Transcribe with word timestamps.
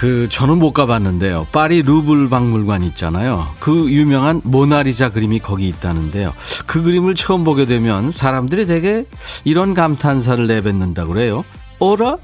그 0.00 0.30
저는 0.30 0.58
못 0.58 0.72
가봤는데요. 0.72 1.46
파리 1.52 1.82
루블 1.82 2.30
박물관 2.30 2.82
있잖아요. 2.84 3.46
그 3.58 3.92
유명한 3.92 4.40
모나리자 4.44 5.10
그림이 5.10 5.40
거기 5.40 5.68
있다는데요. 5.68 6.32
그 6.64 6.82
그림을 6.82 7.14
처음 7.14 7.44
보게 7.44 7.66
되면 7.66 8.10
사람들이 8.10 8.66
되게 8.66 9.04
이런 9.44 9.74
감탄사를 9.74 10.46
내뱉는다 10.46 11.04
그래요. 11.04 11.44
어라? 11.80 12.16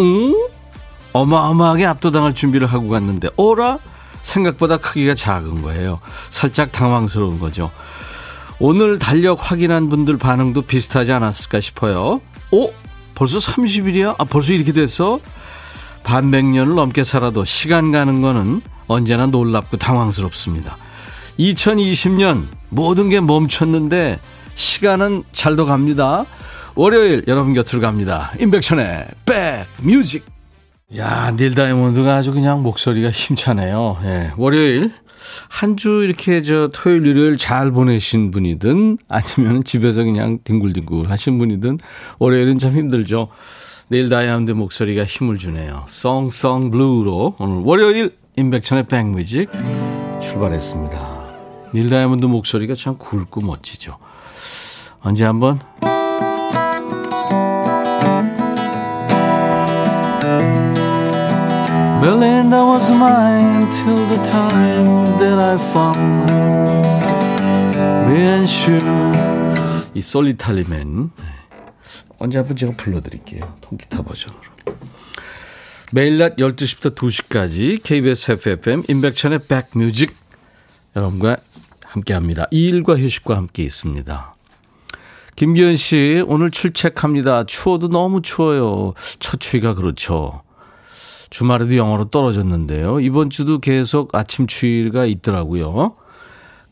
응? 0.00 0.34
어마어마하게 1.12 1.84
압도당할 1.84 2.34
준비를 2.34 2.66
하고 2.66 2.88
갔는데 2.88 3.28
어라? 3.36 3.78
생각보다 4.22 4.78
크기가 4.78 5.14
작은 5.14 5.60
거예요. 5.60 5.98
살짝 6.30 6.72
당황스러운 6.72 7.40
거죠. 7.40 7.70
오늘 8.58 8.98
달력 8.98 9.50
확인한 9.50 9.90
분들 9.90 10.16
반응도 10.16 10.62
비슷하지 10.62 11.12
않았을까 11.12 11.60
싶어요. 11.60 12.22
어? 12.52 12.68
벌써 13.14 13.36
30일이야? 13.36 14.14
아, 14.16 14.24
벌써 14.24 14.54
이렇게 14.54 14.72
됐어? 14.72 15.20
반백 16.08 16.46
년을 16.46 16.74
넘게 16.74 17.04
살아도 17.04 17.44
시간 17.44 17.92
가는 17.92 18.22
거는 18.22 18.62
언제나 18.86 19.26
놀랍고 19.26 19.76
당황스럽습니다. 19.76 20.78
2020년 21.38 22.44
모든 22.70 23.10
게 23.10 23.20
멈췄는데 23.20 24.18
시간은 24.54 25.24
잘도 25.32 25.66
갑니다. 25.66 26.24
월요일 26.76 27.24
여러분 27.28 27.52
곁으로 27.52 27.82
갑니다. 27.82 28.32
임백천의 28.40 29.06
백뮤직. 29.26 30.24
야, 30.96 31.30
닐 31.36 31.54
다이몬드가 31.54 32.14
아주 32.14 32.32
그냥 32.32 32.62
목소리가 32.62 33.10
힘차네요. 33.10 33.98
예, 34.04 34.32
월요일 34.38 34.90
한 35.50 35.76
주 35.76 36.02
이렇게 36.02 36.40
저 36.40 36.70
토요일 36.72 37.04
일요일 37.06 37.36
잘 37.36 37.70
보내신 37.70 38.30
분이든 38.30 38.96
아니면 39.10 39.62
집에서 39.62 40.04
그냥 40.04 40.38
뒹굴뒹굴 40.42 41.10
하신 41.10 41.36
분이든 41.36 41.76
월요일은 42.18 42.58
참 42.58 42.74
힘들죠. 42.74 43.28
닐 43.90 44.10
다이아몬드 44.10 44.50
목소리가 44.50 45.04
힘을 45.04 45.38
주네요. 45.38 45.84
Song 45.86 46.28
Sung 46.28 46.70
Blue로 46.70 47.36
오늘 47.38 47.62
월요일 47.64 48.12
임백천의 48.36 48.86
백뮤직 48.86 49.48
출발했습니다. 50.20 51.18
닐 51.74 51.88
다이아몬드 51.88 52.26
목소리가 52.26 52.74
참 52.74 52.98
굵고 52.98 53.40
멋지죠. 53.40 53.94
언제 55.00 55.24
한번 55.24 55.60
Belinda 62.02 62.62
was 62.62 62.90
mine 62.90 63.70
till 63.70 64.06
the 64.08 64.22
time 64.30 65.18
that 65.18 65.40
I 65.40 65.54
found 65.70 66.32
me 68.06 68.20
and 68.20 68.48
you 68.68 69.78
이 69.94 70.02
솔리탈리맨 70.02 71.10
언제 72.18 72.38
한번 72.38 72.56
제가 72.56 72.72
불러드릴게요. 72.76 73.56
통기타 73.60 74.02
버전으로. 74.02 74.40
매일 75.92 76.18
낮 76.18 76.36
12시부터 76.36 76.94
2시까지 76.94 77.82
KBS 77.82 78.32
FFM 78.32 78.82
인백천의 78.88 79.40
백뮤직 79.48 80.14
여러분과 80.94 81.38
함께합니다. 81.84 82.46
일과 82.50 82.98
휴식과 82.98 83.36
함께 83.36 83.62
있습니다. 83.62 84.34
김기현 85.36 85.76
씨 85.76 86.22
오늘 86.26 86.50
출첵합니다. 86.50 87.44
추워도 87.44 87.88
너무 87.88 88.20
추워요. 88.20 88.94
첫 89.20 89.40
추위가 89.40 89.74
그렇죠. 89.74 90.42
주말에도 91.30 91.76
영어로 91.76 92.06
떨어졌는데요. 92.06 93.00
이번 93.00 93.30
주도 93.30 93.58
계속 93.58 94.14
아침 94.14 94.46
추위가 94.46 95.06
있더라고요. 95.06 95.94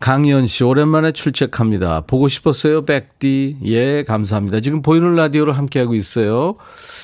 강희연 0.01 0.47
씨, 0.47 0.63
오랜만에 0.63 1.13
출첵합니다. 1.13 2.03
보고 2.03 2.29
싶었어요, 2.29 2.85
백디. 2.85 3.59
예, 3.65 4.05
감사합니다. 4.05 4.61
지금 4.61 4.83
보이는 4.83 5.15
라디오로 5.15 5.53
함께하고 5.53 5.95
있어요. 5.95 6.57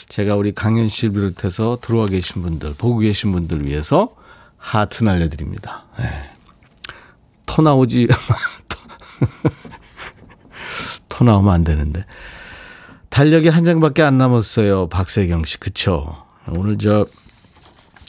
제가 0.09 0.37
우리 0.37 0.53
강현 0.53 0.89
씨를 0.89 1.13
비롯해서 1.13 1.79
들어와 1.81 2.07
계신 2.07 2.43
분들, 2.43 2.75
보고 2.77 2.99
계신 2.99 3.33
분들 3.33 3.67
위해서 3.67 4.15
하트 4.59 5.05
날려드립니다. 5.05 5.85
네. 5.99 6.31
토 7.47 7.63
나오지. 7.63 8.09
토 11.09 11.25
나오면 11.25 11.53
안 11.53 11.65
되는데. 11.65 12.05
달력이 13.09 13.49
한 13.49 13.65
장밖에 13.65 14.03
안 14.03 14.19
남았어요. 14.19 14.89
박세경 14.89 15.45
씨. 15.45 15.59
그쵸. 15.59 16.25
오늘 16.49 16.79
저, 16.79 17.07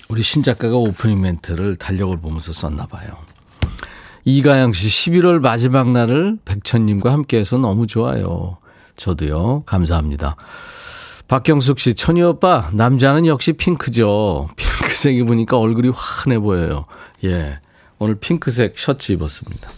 우리 0.09 0.21
신작가가 0.21 0.75
오프닝 0.75 1.21
멘트를 1.21 1.77
달력을 1.77 2.17
보면서 2.17 2.51
썼나 2.51 2.87
봐요. 2.87 3.17
이가영 4.25 4.73
씨, 4.73 5.11
11월 5.11 5.39
마지막 5.39 5.91
날을 5.91 6.37
백천님과 6.45 7.11
함께해서 7.11 7.57
너무 7.57 7.87
좋아요. 7.87 8.57
저도요. 8.95 9.63
감사합니다. 9.65 10.35
박경숙 11.27 11.79
씨, 11.79 11.93
천희 11.93 12.21
오빠, 12.21 12.69
남자는 12.73 13.25
역시 13.25 13.53
핑크죠. 13.53 14.49
핑크색 14.55 15.15
입으니까 15.15 15.57
얼굴이 15.57 15.91
환해 15.93 16.39
보여요. 16.39 16.85
예. 17.23 17.59
오늘 17.99 18.15
핑크색 18.15 18.77
셔츠 18.77 19.11
입었습니다. 19.13 19.69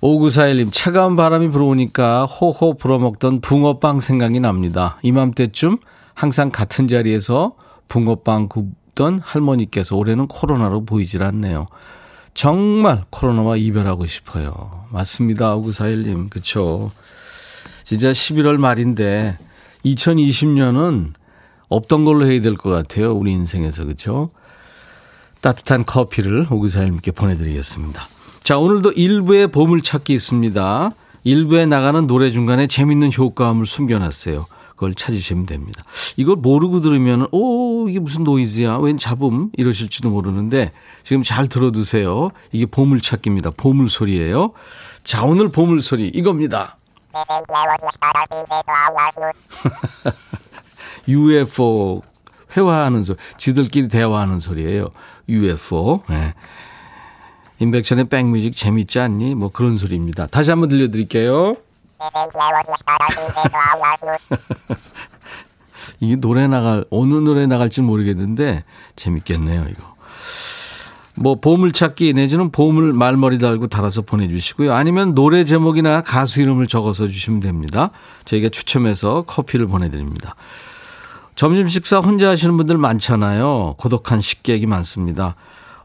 5941님, 0.00 0.70
차가운 0.72 1.16
바람이 1.16 1.50
불어오니까 1.50 2.26
호호 2.26 2.76
불어먹던 2.76 3.40
붕어빵 3.40 4.00
생각이 4.00 4.40
납니다. 4.40 4.98
이맘때쯤 5.02 5.78
항상 6.14 6.50
같은 6.50 6.88
자리에서 6.88 7.54
붕어빵 7.88 8.48
굽던 8.48 9.20
할머니께서 9.20 9.96
올해는 9.96 10.26
코로나로 10.26 10.84
보이질 10.84 11.22
않네요. 11.22 11.68
정말 12.34 13.04
코로나와 13.10 13.56
이별하고 13.56 14.06
싶어요. 14.06 14.86
맞습니다. 14.90 15.56
5941님. 15.56 16.30
그쵸. 16.30 16.90
진짜 17.84 18.10
11월 18.12 18.56
말인데 18.56 19.36
2020년은 19.84 21.12
없던 21.68 22.04
걸로 22.04 22.26
해야 22.26 22.40
될 22.40 22.56
것 22.56 22.70
같아요. 22.70 23.12
우리 23.12 23.32
인생에서. 23.32 23.84
그쵸. 23.84 24.30
따뜻한 25.40 25.84
커피를 25.84 26.46
5941님께 26.46 27.14
보내드리겠습니다. 27.14 28.06
자, 28.42 28.58
오늘도 28.58 28.92
일부의 28.92 29.48
보물찾기 29.48 30.12
있습니다. 30.14 30.90
일부에 31.24 31.66
나가는 31.66 32.06
노래 32.06 32.30
중간에 32.30 32.66
재밌는 32.66 33.10
효과음을 33.16 33.66
숨겨놨어요. 33.66 34.46
그걸 34.82 34.94
찾으시면 34.94 35.46
됩니다. 35.46 35.84
이걸 36.16 36.34
모르고 36.34 36.80
들으면, 36.80 37.28
오, 37.30 37.88
이게 37.88 38.00
무슨 38.00 38.24
노이즈야? 38.24 38.78
웬 38.78 38.98
잡음? 38.98 39.50
이러실지도 39.56 40.10
모르는데 40.10 40.72
지금 41.04 41.22
잘 41.22 41.46
들어두세요. 41.46 42.32
이게 42.50 42.66
보물찾기입니다. 42.66 43.50
보물소리예요. 43.56 44.52
자, 45.04 45.22
오늘 45.22 45.50
보물소리 45.50 46.08
이겁니다. 46.08 46.78
UFO 51.06 52.02
회화하는 52.56 53.04
소리, 53.04 53.18
지들끼리 53.36 53.86
대화하는 53.86 54.40
소리예요. 54.40 54.88
UFO. 55.28 56.02
네. 56.08 56.34
인백션의 57.60 58.06
백뮤직 58.06 58.56
재밌지 58.56 58.98
않니? 58.98 59.36
뭐 59.36 59.50
그런 59.50 59.76
소리입니다. 59.76 60.26
다시 60.26 60.50
한번 60.50 60.68
들려드릴게요. 60.70 61.56
이게 66.00 66.16
노래 66.16 66.46
나갈 66.48 66.84
어느 66.90 67.14
노래 67.14 67.46
나갈지 67.46 67.82
모르겠는데 67.82 68.64
재밌겠네요 68.96 69.66
이거. 69.70 69.92
뭐 71.14 71.34
보물찾기 71.36 72.14
내지는 72.14 72.50
보물 72.50 72.92
말머리 72.94 73.38
달고 73.38 73.68
달아서 73.68 74.02
보내주시고요. 74.02 74.72
아니면 74.72 75.14
노래 75.14 75.44
제목이나 75.44 76.00
가수 76.02 76.40
이름을 76.40 76.66
적어서 76.66 77.06
주시면 77.06 77.40
됩니다. 77.40 77.90
저희가 78.24 78.48
추첨해서 78.48 79.22
커피를 79.22 79.66
보내드립니다. 79.66 80.34
점심 81.34 81.68
식사 81.68 81.98
혼자 81.98 82.28
하시는 82.30 82.56
분들 82.56 82.78
많잖아요. 82.78 83.74
고독한 83.78 84.20
식객이 84.20 84.66
많습니다. 84.66 85.36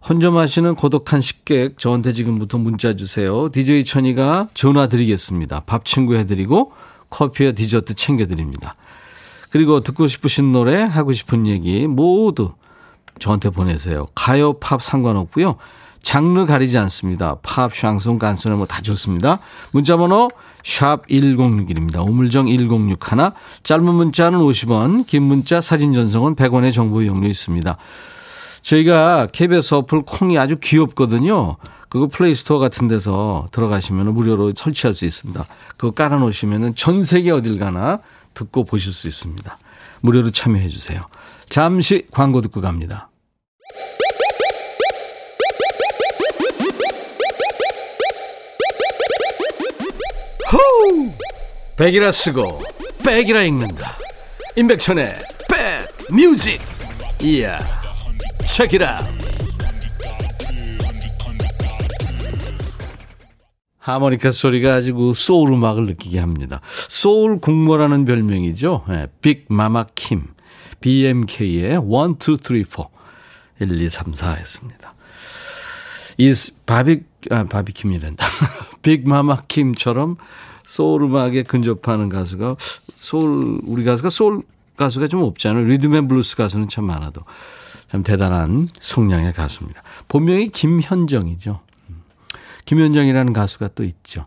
혼자 0.07 0.29
마시는 0.29 0.75
고독한 0.75 1.21
식객 1.21 1.77
저한테 1.77 2.13
지금부터 2.13 2.57
문자 2.57 2.95
주세요. 2.95 3.49
DJ 3.49 3.83
천이가 3.83 4.47
전화 4.53 4.87
드리겠습니다. 4.87 5.61
밥 5.65 5.85
친구 5.85 6.15
해드리고 6.15 6.71
커피와 7.09 7.51
디저트 7.51 7.93
챙겨드립니다. 7.95 8.75
그리고 9.49 9.79
듣고 9.79 10.07
싶으신 10.07 10.51
노래 10.51 10.83
하고 10.83 11.13
싶은 11.13 11.47
얘기 11.47 11.87
모두 11.87 12.53
저한테 13.19 13.49
보내세요. 13.49 14.07
가요, 14.13 14.53
팝 14.53 14.81
상관없고요. 14.81 15.57
장르 16.01 16.45
가리지 16.45 16.77
않습니다. 16.77 17.37
팝, 17.41 17.73
샹송, 17.73 18.19
칸초네 18.19 18.55
뭐다 18.55 18.81
좋습니다. 18.81 19.39
문자 19.71 19.97
번호 19.97 20.29
샵 20.63 21.07
1061입니다. 21.07 22.05
우물정 22.07 22.47
1061. 22.47 23.31
짧은 23.63 23.83
문자는 23.83 24.39
50원, 24.39 25.05
긴 25.07 25.23
문자 25.23 25.59
사진 25.59 25.93
전송은 25.93 26.35
100원의 26.35 26.73
정보 26.73 27.01
이용료 27.01 27.27
있습니다. 27.27 27.77
저희가 28.61 29.27
KBS 29.31 29.73
어플 29.75 30.03
콩이 30.03 30.37
아주 30.37 30.57
귀엽거든요. 30.59 31.57
그거 31.89 32.07
플레이스토어 32.07 32.59
같은 32.59 32.87
데서 32.87 33.45
들어가시면 33.51 34.13
무료로 34.13 34.53
설치할 34.55 34.93
수 34.93 35.05
있습니다. 35.05 35.45
그거 35.77 35.91
깔아놓으시면 35.91 36.75
전 36.75 37.03
세계 37.03 37.31
어딜 37.31 37.59
가나 37.59 37.99
듣고 38.33 38.65
보실 38.65 38.91
수 38.91 39.07
있습니다. 39.07 39.57
무료로 40.01 40.31
참여해 40.31 40.69
주세요. 40.69 41.01
잠시 41.49 42.05
광고 42.11 42.41
듣고 42.41 42.61
갑니다. 42.61 43.09
호우! 50.51 51.11
백이라 51.77 52.11
쓰고 52.11 52.61
백이라 53.05 53.43
읽는다. 53.43 53.97
임백천의 54.55 55.13
백 55.49 55.87
뮤직. 56.13 56.59
이야. 57.21 57.76
체키라. 58.45 58.99
하모니카 63.77 64.31
소리가 64.31 64.75
아주 64.75 65.13
소울 65.15 65.53
음악을 65.53 65.85
느끼게 65.85 66.19
합니다. 66.19 66.59
소울 66.89 67.39
국모라는 67.39 68.03
별명이죠. 68.05 68.83
네, 68.89 69.07
빅 69.21 69.45
마마 69.49 69.85
킴. 69.95 70.27
BMK의 70.81 71.71
1, 71.71 71.79
2, 71.79 71.79
3, 71.79 72.37
4. 72.69 72.89
1, 73.59 73.81
2, 73.81 73.89
3, 73.89 74.13
4 74.13 74.33
했습니다. 74.33 74.93
이 76.17 76.33
바비, 76.65 77.01
아, 77.31 77.45
바비킴이란다. 77.45 78.25
빅 78.83 79.07
마마 79.07 79.43
킴처럼 79.47 80.17
소울 80.65 81.03
음악에 81.03 81.43
근접하는 81.43 82.09
가수가 82.09 82.57
소울, 82.97 83.59
우리 83.63 83.83
가수가 83.83 84.09
소울 84.09 84.41
가수가 84.75 85.07
좀 85.07 85.23
없잖아요. 85.23 85.65
리듬 85.65 85.95
앤 85.95 86.07
블루스 86.07 86.35
가수는 86.35 86.67
참 86.67 86.85
많아도. 86.85 87.21
참 87.87 88.03
대단한 88.03 88.67
성량의 88.81 89.33
가수입니다. 89.33 89.81
본명이 90.07 90.49
김현정이죠. 90.49 91.59
김현정이라는 92.65 93.33
가수가 93.33 93.69
또 93.75 93.83
있죠. 93.83 94.25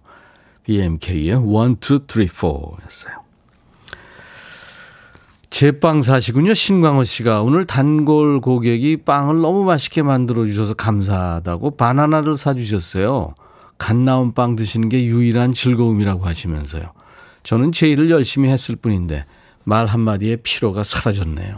BMK의 0.65 1.27
1, 1.27 1.35
2, 1.35 1.37
3, 1.37 1.47
4였어요. 1.49 3.21
제빵 5.51 6.01
사시군요. 6.01 6.55
신광호 6.55 7.05
씨가 7.05 7.43
오늘 7.43 7.67
단골 7.67 8.41
고객이 8.41 8.99
빵을 8.99 9.41
너무 9.41 9.65
맛있게 9.65 10.03
만들어 10.03 10.47
주셔서 10.47 10.75
감사하다고 10.75 11.77
바나나를 11.77 12.35
사주셨어요. 12.35 13.35
갓 13.77 13.97
나온 13.97 14.33
빵 14.33 14.57
드시는 14.57 14.89
게 14.89 15.05
유일한 15.05 15.53
즐거움이라고 15.53 16.25
하시면서요. 16.25 16.93
저는 17.43 17.73
제 17.73 17.89
일을 17.89 18.11
열심히 18.11 18.49
했을 18.49 18.77
뿐인데 18.77 19.27
말 19.65 19.87
한마디에 19.87 20.37
피로가 20.37 20.85
사라졌네요. 20.85 21.57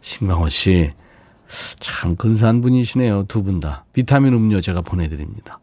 신광호 0.00 0.48
씨, 0.48 0.92
참 1.78 2.16
근사한 2.16 2.60
분이시네요. 2.60 3.24
두 3.28 3.42
분 3.42 3.60
다. 3.60 3.84
비타민 3.92 4.34
음료 4.34 4.60
제가 4.60 4.80
보내드립니다. 4.82 5.58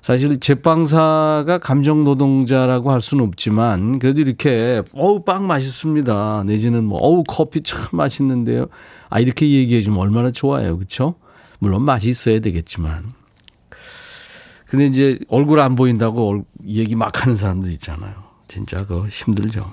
사실 0.00 0.40
제빵사가 0.40 1.58
감정 1.58 2.02
노동자라고 2.02 2.90
할 2.90 3.00
수는 3.00 3.24
없지만 3.24 4.00
그래도 4.00 4.20
이렇게 4.20 4.82
어우 4.94 5.22
빵 5.24 5.46
맛있습니다. 5.46 6.42
내지는 6.44 6.82
뭐 6.84 6.98
어우 7.00 7.22
커피 7.28 7.62
참 7.62 7.78
맛있는데요. 7.92 8.66
아 9.10 9.20
이렇게 9.20 9.48
얘기해 9.48 9.82
주면 9.82 10.00
얼마나 10.00 10.32
좋아요. 10.32 10.76
그렇죠? 10.76 11.14
물론 11.60 11.82
맛이 11.84 12.08
있어야 12.08 12.40
되겠지만. 12.40 13.04
근데 14.66 14.86
이제 14.86 15.18
얼굴 15.28 15.60
안 15.60 15.76
보인다고 15.76 16.44
얘기 16.66 16.96
막 16.96 17.22
하는 17.22 17.36
사람들 17.36 17.70
있잖아요. 17.72 18.14
진짜 18.48 18.78
그거 18.86 19.06
힘들죠. 19.06 19.72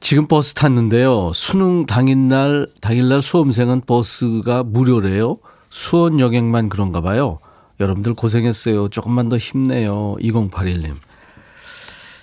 지금 0.00 0.26
버스 0.26 0.54
탔는데요. 0.54 1.32
수능 1.34 1.86
당일날 1.86 2.68
당일날 2.80 3.20
수험생은 3.22 3.82
버스가 3.82 4.62
무료래요. 4.62 5.38
수원 5.70 6.20
여객만 6.20 6.68
그런가 6.68 7.00
봐요. 7.00 7.38
여러분들 7.80 8.14
고생했어요. 8.14 8.88
조금만 8.88 9.28
더 9.28 9.36
힘내요. 9.36 10.16
2081님. 10.20 10.96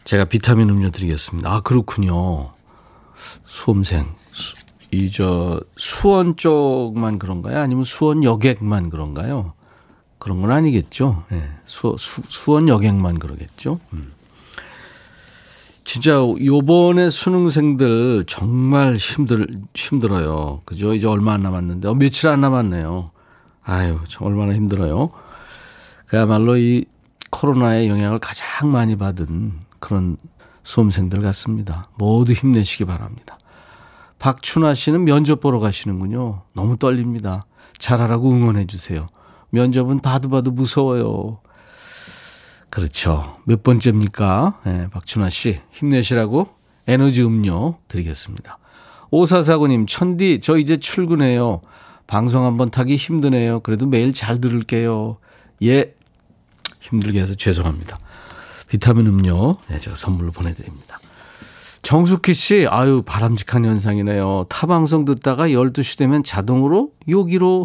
제가 0.04 0.26
비타민 0.26 0.70
음료 0.70 0.90
드리겠습니다. 0.90 1.52
아, 1.52 1.62
그렇군요. 1.62 2.52
수험생. 3.46 4.06
이, 4.92 5.12
저, 5.12 5.60
수원 5.78 6.36
쪽만 6.36 7.20
그런가요? 7.20 7.60
아니면 7.60 7.84
수원 7.84 8.24
여객만 8.24 8.90
그런가요? 8.90 9.54
그런 10.20 10.42
건 10.42 10.52
아니겠죠. 10.52 11.24
네. 11.30 11.44
수, 11.66 11.96
수, 11.98 12.22
수원 12.28 12.68
여객만 12.68 13.20
그러겠죠. 13.20 13.80
음. 13.94 14.14
진짜 15.86 16.14
요번에 16.16 17.12
수능생들 17.12 18.26
정말 18.28 18.96
힘들, 18.96 19.48
힘들어요. 19.76 20.62
그죠? 20.66 20.94
이제 20.96 21.06
얼마 21.08 21.34
안 21.34 21.42
남았는데, 21.42 21.88
어, 21.88 21.94
며칠 21.94 22.28
안 22.28 22.42
남았네요. 22.42 23.12
아유, 23.64 24.00
참 24.08 24.28
얼마나 24.28 24.54
힘들어요. 24.54 25.12
그야말로 26.08 26.58
이 26.58 26.86
코로나의 27.30 27.88
영향을 27.88 28.18
가장 28.18 28.72
많이 28.72 28.96
받은 28.96 29.54
그런 29.80 30.18
수험생들 30.64 31.22
같습니다. 31.22 31.88
모두 31.96 32.34
힘내시기 32.34 32.86
바랍니다. 32.86 33.38
박춘아 34.18 34.74
씨는 34.74 35.04
면접 35.04 35.40
보러 35.40 35.60
가시는군요. 35.60 36.42
너무 36.54 36.78
떨립니다. 36.78 37.46
잘하라고 37.78 38.32
응원해 38.32 38.66
주세요. 38.66 39.08
면접은 39.52 40.00
봐도 40.00 40.30
봐도 40.30 40.50
무서워요. 40.50 41.40
그렇죠. 42.76 43.38
몇 43.46 43.64
번째입니까? 43.64 44.60
네, 44.66 44.90
박춘아 44.92 45.30
씨 45.30 45.62
힘내시라고 45.72 46.50
에너지 46.88 47.24
음료 47.24 47.78
드리겠습니다. 47.88 48.58
오사사구님 49.12 49.88
천디 49.88 50.42
저 50.42 50.58
이제 50.58 50.76
출근해요. 50.76 51.62
방송 52.06 52.44
한번 52.44 52.72
타기 52.72 52.98
힘드네요. 52.98 53.62
그래도 53.62 53.86
매일 53.86 54.12
잘 54.12 54.42
들을게요. 54.42 55.16
예 55.64 55.94
힘들게 56.82 57.22
해서 57.22 57.34
죄송합니다. 57.34 57.98
비타민 58.68 59.08
음료 59.08 59.56
네, 59.70 59.80
제가 59.80 59.96
선물로 59.96 60.34
보내드립니다. 60.34 61.00
정숙희 61.82 62.34
씨, 62.34 62.68
아유, 62.70 63.04
바람직한 63.06 63.64
현상이네요. 63.64 64.48
타 64.50 64.68
방송 64.68 65.06
듣다가 65.06 65.48
12시 65.48 65.98
되면 65.98 66.26
자동으로 66.26 66.92
여기로. 67.08 67.64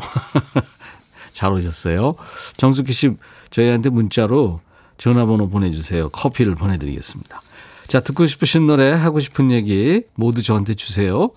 잘 1.33 1.51
오셨어요. 1.51 2.15
정숙희 2.59 2.93
씨, 2.93 3.17
저희한테 3.51 3.89
문자로 3.89 4.61
전화번호 5.01 5.49
보내주세요. 5.49 6.11
커피를 6.11 6.55
보내드리겠습니다. 6.55 7.41
자, 7.89 8.01
듣고 8.01 8.27
싶으신 8.27 8.67
노래, 8.67 8.91
하고 8.91 9.19
싶은 9.19 9.51
얘기 9.51 10.03
모두 10.15 10.43
저한테 10.43 10.75
주세요. 10.75 11.31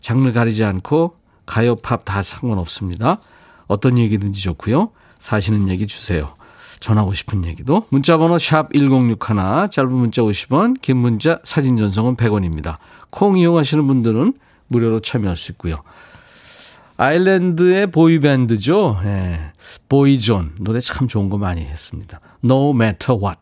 장르 0.00 0.32
가리지 0.32 0.64
않고 0.64 1.14
가요, 1.46 1.76
팝 1.76 2.04
다 2.04 2.22
상관없습니다. 2.22 3.20
어떤 3.68 3.98
얘기든지 3.98 4.42
좋고요. 4.42 4.90
사시는 5.20 5.68
얘기 5.68 5.86
주세요. 5.86 6.34
전하고 6.80 7.14
싶은 7.14 7.44
얘기도 7.44 7.86
문자번호 7.90 8.38
샵 8.38 8.72
1061 8.72 9.70
짧은 9.70 9.92
문자 9.92 10.22
50원 10.22 10.80
긴 10.80 10.96
문자 10.96 11.38
사진 11.44 11.76
전송은 11.76 12.16
100원입니다. 12.16 12.78
콩 13.10 13.38
이용하시는 13.38 13.86
분들은 13.86 14.34
무료로 14.66 15.00
참여할 15.00 15.36
수 15.36 15.52
있고요. 15.52 15.82
아일랜드의 16.98 17.92
보이밴드죠. 17.92 19.00
예. 19.04 19.52
보이존 19.88 20.56
노래 20.58 20.80
참 20.80 21.06
좋은 21.06 21.30
거 21.30 21.38
많이 21.38 21.62
했습니다. 21.62 22.20
No 22.44 22.70
matter 22.70 23.16
what. 23.22 23.38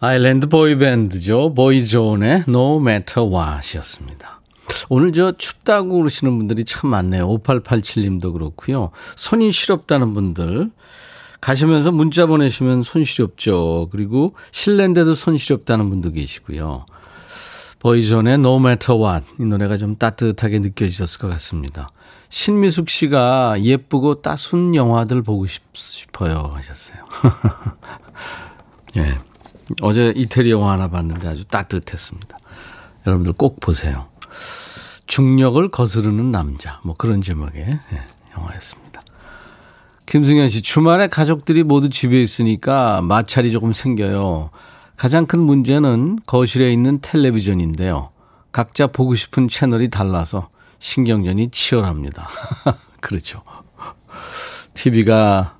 아일랜드 0.00 0.48
보이밴드죠. 0.48 1.52
보이존의 1.52 2.44
No 2.48 2.80
matter 2.80 3.28
what이었습니다. 3.28 4.40
오늘 4.88 5.12
저 5.12 5.32
춥다고 5.32 5.98
그러시는 5.98 6.38
분들이 6.38 6.64
참 6.64 6.88
많네요. 6.90 7.28
5887님도 7.28 8.32
그렇고요. 8.32 8.90
손이 9.16 9.52
시렵다는 9.52 10.14
분들 10.14 10.70
가시면서 11.42 11.92
문자 11.92 12.24
보내시면 12.24 12.82
손 12.82 13.04
시렵죠. 13.04 13.88
그리고 13.92 14.34
실내인데도 14.50 15.14
손 15.14 15.36
시렵다는 15.36 15.90
분도 15.90 16.10
계시고요. 16.10 16.86
보이존의 17.80 18.34
No 18.36 18.56
Matter 18.56 18.98
What 18.98 19.26
이 19.40 19.44
노래가 19.44 19.76
좀 19.76 19.96
따뜻하게 19.96 20.60
느껴지셨을 20.60 21.20
것 21.20 21.28
같습니다. 21.28 21.88
신미숙 22.34 22.90
씨가 22.90 23.62
예쁘고 23.62 24.20
따순 24.20 24.74
영화들 24.74 25.22
보고 25.22 25.46
싶어요 25.46 26.50
하셨어요. 26.52 26.98
예. 28.98 29.16
어제 29.82 30.12
이태리 30.16 30.50
영화 30.50 30.72
하나 30.72 30.90
봤는데 30.90 31.28
아주 31.28 31.44
따뜻했습니다. 31.44 32.36
여러분들 33.06 33.34
꼭 33.34 33.60
보세요. 33.60 34.08
중력을 35.06 35.70
거스르는 35.70 36.32
남자 36.32 36.80
뭐 36.82 36.96
그런 36.96 37.20
제목의 37.20 37.66
예, 37.68 38.00
영화였습니다. 38.36 39.02
김승현 40.06 40.48
씨, 40.48 40.60
주말에 40.60 41.06
가족들이 41.06 41.62
모두 41.62 41.88
집에 41.88 42.20
있으니까 42.20 43.00
마찰이 43.00 43.52
조금 43.52 43.72
생겨요. 43.72 44.50
가장 44.96 45.26
큰 45.26 45.38
문제는 45.38 46.18
거실에 46.26 46.72
있는 46.72 47.00
텔레비전인데요. 47.00 48.10
각자 48.50 48.88
보고 48.88 49.14
싶은 49.14 49.46
채널이 49.46 49.88
달라서 49.88 50.48
신경전이 50.78 51.50
치열합니다. 51.50 52.28
그렇죠. 53.00 53.42
TV가, 54.74 55.58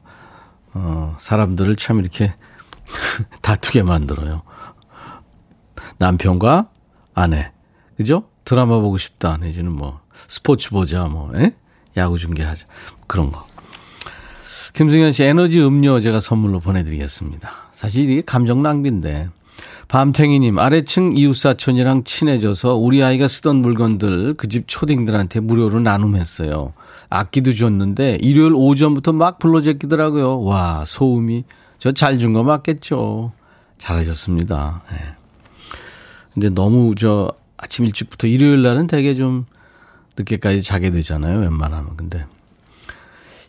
어, 0.75 1.17
사람들을 1.19 1.77
참 1.77 2.01
이렇게 2.01 2.35
다투게 3.43 3.83
만들어요. 3.83 4.43
남편과 5.99 6.69
아내. 7.15 7.53
그죠? 7.97 8.29
드라마 8.45 8.81
보고 8.81 8.99
싶다. 8.99 9.37
내지는 9.39 9.73
뭐, 9.73 10.01
스포츠 10.29 10.71
보자, 10.71 11.05
뭐, 11.05 11.31
에? 11.37 11.55
야구 11.97 12.19
중계하자. 12.19 12.67
그런 13.07 13.31
거. 13.31 13.47
김승현 14.75 15.13
씨 15.13 15.23
에너지 15.23 15.61
음료 15.61 16.01
제가 16.01 16.19
선물로 16.19 16.59
보내드리겠습니다. 16.59 17.51
사실 17.73 18.11
이게 18.11 18.21
감정 18.21 18.63
낭비인데. 18.63 19.29
밤탱이님, 19.95 20.59
아래층 20.59 21.17
이웃사촌이랑 21.17 22.03
친해져서 22.03 22.75
우리 22.75 23.05
아이가 23.05 23.29
쓰던 23.29 23.55
물건들 23.55 24.35
그 24.35 24.49
집 24.49 24.65
초딩들한테 24.67 25.39
무료로 25.39 25.79
나눔했어요. 25.79 26.73
악기도 27.11 27.55
줬는데 27.55 28.19
일요일 28.21 28.55
오전부터 28.57 29.13
막 29.13 29.39
불러 29.39 29.61
제끼더라고요. 29.61 30.43
와, 30.43 30.83
소음이. 30.85 31.45
저 31.79 31.93
잘 31.93 32.19
준 32.19 32.33
거 32.33 32.43
맞겠죠. 32.43 33.31
잘하셨습니다. 33.79 34.83
네. 34.91 34.97
근데 36.33 36.49
너무 36.49 36.97
저 36.99 37.31
아침 37.57 37.85
일찍부터 37.85 38.27
일요일 38.27 38.63
날은 38.63 38.89
되게 38.89 39.15
좀 39.15 39.47
늦게까지 40.19 40.63
자게 40.63 40.91
되잖아요. 40.91 41.39
웬만하면. 41.39 41.97
근데 41.97 42.27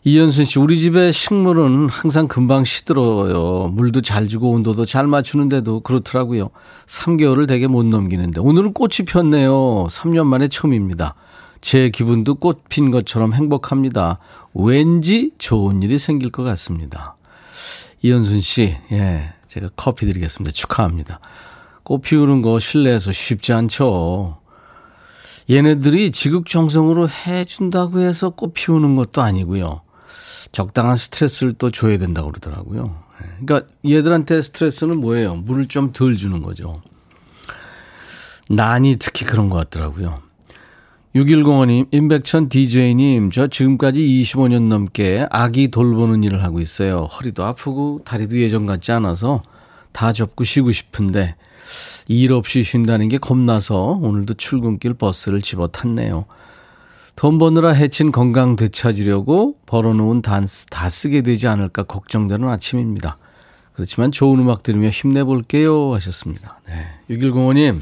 이현순 0.08 0.44
씨, 0.44 0.60
우리 0.60 0.78
집에 0.78 1.10
식물은 1.10 1.88
항상 1.88 2.28
금방 2.28 2.62
시들어요. 2.62 3.72
물도 3.72 4.02
잘 4.02 4.28
주고 4.28 4.52
온도도 4.52 4.84
잘 4.84 5.08
맞추는데도 5.08 5.80
그렇더라고요. 5.80 6.50
3개월을 6.86 7.48
되게 7.48 7.66
못 7.66 7.84
넘기는데 7.84 8.38
오늘은 8.38 8.72
꽃이 8.72 9.04
폈네요. 9.04 9.88
3년 9.90 10.26
만에 10.26 10.46
처음입니다. 10.46 11.16
제 11.60 11.90
기분도 11.90 12.36
꽃 12.36 12.60
핀 12.68 12.92
것처럼 12.92 13.34
행복합니다. 13.34 14.20
왠지 14.54 15.32
좋은 15.38 15.82
일이 15.82 15.98
생길 15.98 16.30
것 16.30 16.44
같습니다. 16.44 17.16
이현순 18.02 18.40
씨, 18.42 18.76
예, 18.92 19.32
제가 19.48 19.70
커피 19.74 20.06
드리겠습니다. 20.06 20.52
축하합니다. 20.52 21.18
꽃 21.82 22.02
피우는 22.02 22.42
거 22.42 22.60
실내에서 22.60 23.10
쉽지 23.10 23.52
않죠. 23.52 24.38
얘네들이 25.50 26.12
지극정성으로 26.12 27.08
해준다고 27.08 27.98
해서 27.98 28.30
꽃 28.30 28.54
피우는 28.54 28.94
것도 28.94 29.20
아니고요. 29.20 29.80
적당한 30.56 30.96
스트레스를 30.96 31.52
또 31.52 31.70
줘야 31.70 31.98
된다고 31.98 32.30
그러더라고요. 32.30 32.96
예. 33.22 33.44
그러니까 33.44 33.70
얘들한테 33.86 34.40
스트레스는 34.40 34.98
뭐예요? 35.02 35.34
물을 35.34 35.68
좀 35.68 35.92
덜 35.92 36.16
주는 36.16 36.40
거죠. 36.40 36.80
난이 38.48 38.96
특히 38.98 39.26
그런 39.26 39.50
것 39.50 39.58
같더라고요. 39.58 40.22
6105님, 41.14 41.88
임백천 41.90 42.48
DJ님, 42.48 43.30
저 43.32 43.48
지금까지 43.48 44.00
25년 44.00 44.68
넘게 44.68 45.26
아기 45.30 45.68
돌보는 45.68 46.24
일을 46.24 46.42
하고 46.42 46.60
있어요. 46.60 47.00
허리도 47.04 47.44
아프고 47.44 48.00
다리도 48.06 48.38
예전 48.38 48.64
같지 48.64 48.92
않아서 48.92 49.42
다 49.92 50.14
접고 50.14 50.42
쉬고 50.44 50.72
싶은데 50.72 51.36
일 52.08 52.32
없이 52.32 52.62
쉰다는 52.62 53.10
게 53.10 53.18
겁나서 53.18 53.98
오늘도 54.00 54.34
출근길 54.34 54.94
버스를 54.94 55.42
집어 55.42 55.66
탔네요. 55.66 56.24
돈 57.16 57.38
버느라 57.38 57.70
해친 57.70 58.12
건강 58.12 58.56
되찾으려고 58.56 59.56
벌어놓은 59.64 60.20
단스 60.20 60.66
다 60.66 60.90
쓰게 60.90 61.22
되지 61.22 61.48
않을까 61.48 61.84
걱정되는 61.84 62.46
아침입니다. 62.46 63.16
그렇지만 63.72 64.10
좋은 64.10 64.38
음악 64.38 64.62
들으며 64.62 64.90
힘내볼게요 64.90 65.94
하셨습니다. 65.94 66.60
네. 66.66 66.86
6105님, 67.10 67.80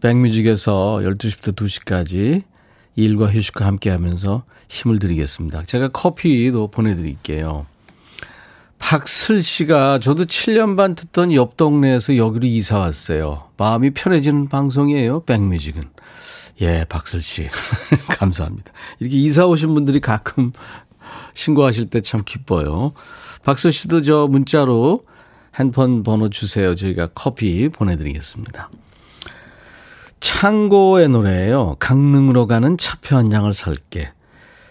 백뮤직에서 0.00 1.00
12시부터 1.02 1.54
2시까지 1.54 2.42
일과 2.96 3.30
휴식과 3.30 3.64
함께 3.64 3.90
하면서 3.90 4.42
힘을 4.68 4.98
드리겠습니다. 4.98 5.64
제가 5.64 5.88
커피도 5.88 6.68
보내드릴게요. 6.72 7.66
박슬 8.78 9.42
씨가 9.42 10.00
저도 10.00 10.24
7년 10.24 10.76
반 10.76 10.96
듣던 10.96 11.32
옆 11.32 11.56
동네에서 11.56 12.16
여기로 12.16 12.46
이사 12.46 12.78
왔어요. 12.78 13.38
마음이 13.56 13.90
편해지는 13.90 14.48
방송이에요. 14.48 15.22
백뮤직은. 15.22 15.95
예, 16.60 16.84
박슬 16.88 17.20
씨. 17.22 17.48
감사합니다. 18.18 18.72
이렇게 18.98 19.16
이사 19.16 19.46
오신 19.46 19.74
분들이 19.74 20.00
가끔 20.00 20.50
신고하실 21.34 21.90
때 21.90 22.00
참 22.00 22.22
기뻐요. 22.24 22.92
박슬 23.44 23.72
씨도 23.72 24.02
저 24.02 24.26
문자로 24.26 25.04
핸폰 25.58 26.02
번호 26.02 26.28
주세요. 26.30 26.74
저희가 26.74 27.08
커피 27.14 27.68
보내드리겠습니다. 27.68 28.70
창고의 30.20 31.08
노래예요. 31.08 31.76
강릉으로 31.78 32.46
가는 32.46 32.76
차표 32.78 33.16
한 33.16 33.30
장을 33.30 33.52
살게. 33.52 34.10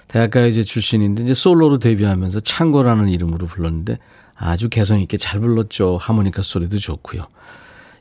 대학가요제 0.07 0.63
출신인데 0.63 1.23
이제 1.23 1.33
솔로로 1.33 1.77
데뷔하면서 1.77 2.39
창고라는 2.41 3.09
이름으로 3.09 3.47
불렀는데 3.47 3.97
아주 4.35 4.69
개성 4.69 4.99
있게 4.99 5.17
잘 5.17 5.39
불렀죠. 5.39 5.97
하모니카 5.97 6.41
소리도 6.41 6.77
좋고요. 6.77 7.23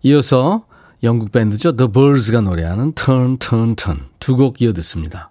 이어서 0.03 0.65
영국 1.05 1.31
밴드죠. 1.33 1.77
The 1.77 1.91
Birds가 1.93 2.41
노래하는 2.41 2.93
Turn, 2.95 3.37
Turn, 3.39 3.77
Turn 3.77 4.01
두 4.19 4.37
곡 4.37 4.61
이어 4.63 4.73
듣습니다. 4.73 5.31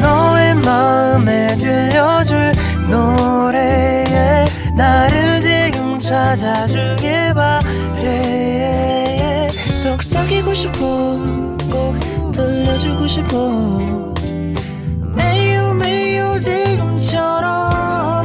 너의 0.00 0.54
마음에 0.56 1.56
들려줄 1.58 2.52
노래에 2.90 4.46
나를 4.76 5.40
지금 5.42 5.98
찾아주길 5.98 7.34
바래 7.34 9.48
속삭이고 9.70 10.54
싶어 10.54 10.78
꼭 11.70 11.94
들려주고 12.32 13.06
싶어 13.06 14.14
매우 15.14 15.74
매우 15.74 16.40
지금처럼 16.40 17.44
아 17.44 18.24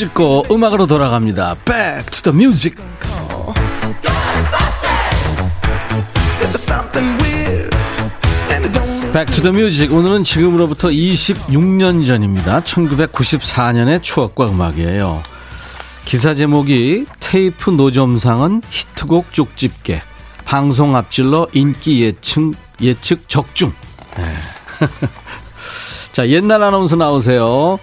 찍고 0.00 0.46
음악으로 0.50 0.86
돌아갑니다. 0.86 1.56
Back 1.66 2.10
to 2.10 2.32
the 2.32 2.34
music. 2.34 2.82
Music. 9.54 9.94
오늘은 9.94 10.24
지금으로부터 10.24 10.88
26년 10.88 12.06
전입니다. 12.06 12.60
1994년의 12.60 14.02
추억과 14.02 14.48
음악이에요. 14.48 15.22
기사 16.06 16.32
제목이 16.32 17.04
테이프 17.18 17.68
노점상은 17.68 18.62
히트곡 18.70 19.34
쪽집게. 19.34 20.02
방송 20.46 20.96
앞질러 20.96 21.48
인기 21.52 22.02
예측, 22.02 22.54
예측 22.80 23.28
적중. 23.28 23.74
네. 24.16 24.34
자, 26.12 26.26
옛날 26.28 26.62
아나운서 26.62 26.96
나오세요. 26.96 27.78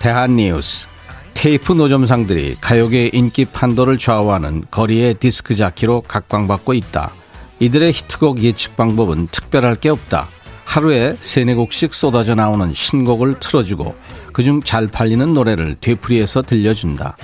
대한뉴스. 0.00 0.95
테이프 1.36 1.74
노점상들이 1.74 2.56
가요계 2.62 3.10
인기 3.12 3.44
판도를 3.44 3.98
좌우하는 3.98 4.64
거리의 4.70 5.14
디스크 5.14 5.54
자키로 5.54 6.00
각광받고 6.08 6.72
있다. 6.72 7.12
이들의 7.60 7.92
히트곡 7.92 8.42
예측 8.42 8.74
방법은 8.74 9.28
특별할 9.30 9.76
게 9.76 9.90
없다. 9.90 10.28
하루에 10.64 11.14
세네 11.20 11.54
곡씩 11.54 11.92
쏟아져 11.92 12.34
나오는 12.34 12.72
신곡을 12.72 13.38
틀어주고 13.38 13.94
그중 14.32 14.62
잘 14.62 14.86
팔리는 14.86 15.34
노래를 15.34 15.76
되풀이해서 15.78 16.40
들려준다. 16.40 17.18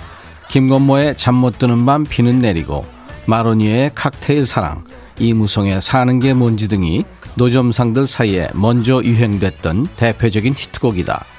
김건모의 0.50 1.16
잠 1.16 1.34
못 1.34 1.58
드는 1.58 1.86
밤 1.86 2.04
비는 2.04 2.38
내리고 2.38 2.84
마로니에의 3.26 3.92
칵테일 3.94 4.44
사랑 4.44 4.84
이무송의 5.18 5.80
사는 5.80 6.18
게 6.20 6.34
뭔지 6.34 6.68
등이 6.68 7.04
노점상들 7.36 8.06
사이에 8.06 8.48
먼저 8.52 9.02
유행됐던 9.02 9.88
대표적인 9.96 10.54
히트곡이다. 10.54 11.31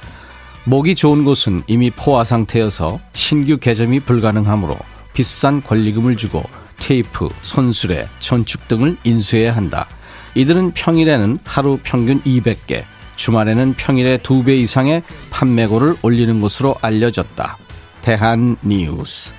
목이 0.66 0.94
좋은 0.94 1.24
곳은 1.24 1.62
이미 1.66 1.90
포화 1.90 2.24
상태여서 2.24 2.98
신규 3.12 3.58
개점이 3.58 4.00
불가능하므로 4.00 4.78
비싼 5.12 5.62
권리금을 5.62 6.16
주고 6.16 6.42
테이프, 6.78 7.28
손수레, 7.42 8.08
전축 8.18 8.66
등을 8.66 8.96
인수해야 9.04 9.54
한다. 9.54 9.86
이들은 10.34 10.72
평일에는 10.72 11.38
하루 11.44 11.78
평균 11.82 12.20
200개, 12.22 12.82
주말에는 13.16 13.74
평일에 13.74 14.18
2배 14.18 14.56
이상의 14.56 15.02
판매고를 15.30 15.96
올리는 16.02 16.40
것으로 16.40 16.76
알려졌다. 16.80 17.58
대한 18.00 18.56
뉴스. 18.62 19.32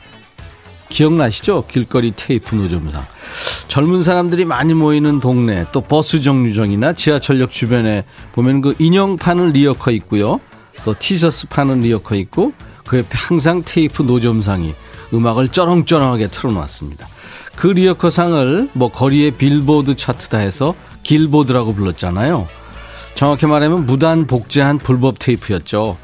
기억나시죠? 0.89 1.65
길거리 1.67 2.13
테이프 2.15 2.55
노점상. 2.55 3.03
젊은 3.67 4.03
사람들이 4.03 4.45
많이 4.45 4.75
모이는 4.75 5.19
동네, 5.19 5.65
또 5.73 5.81
버스 5.81 6.21
정류장이나 6.21 6.93
지하철역 6.93 7.51
주변에 7.51 8.05
보면 8.33 8.61
그 8.61 8.75
인형 8.77 9.17
파는 9.17 9.53
리어커 9.53 9.91
있고요. 9.91 10.39
또 10.83 10.95
티셔츠 10.97 11.47
파는 11.47 11.81
리어커 11.81 12.15
있고 12.15 12.53
그 12.85 12.97
옆에 12.97 13.09
항상 13.13 13.63
테이프 13.65 14.03
노점상이 14.03 14.73
음악을 15.13 15.49
쩌렁쩌렁하게 15.49 16.27
틀어놨습니다. 16.27 17.07
그 17.55 17.67
리어커상을 17.67 18.69
뭐 18.73 18.91
거리의 18.91 19.31
빌보드 19.31 19.95
차트다 19.95 20.39
해서 20.39 20.75
길보드라고 21.03 21.73
불렀잖아요. 21.73 22.47
정확히 23.15 23.45
말하면 23.45 23.85
무단 23.85 24.27
복제한 24.27 24.77
불법 24.77 25.15
테이프였죠. 25.19 25.97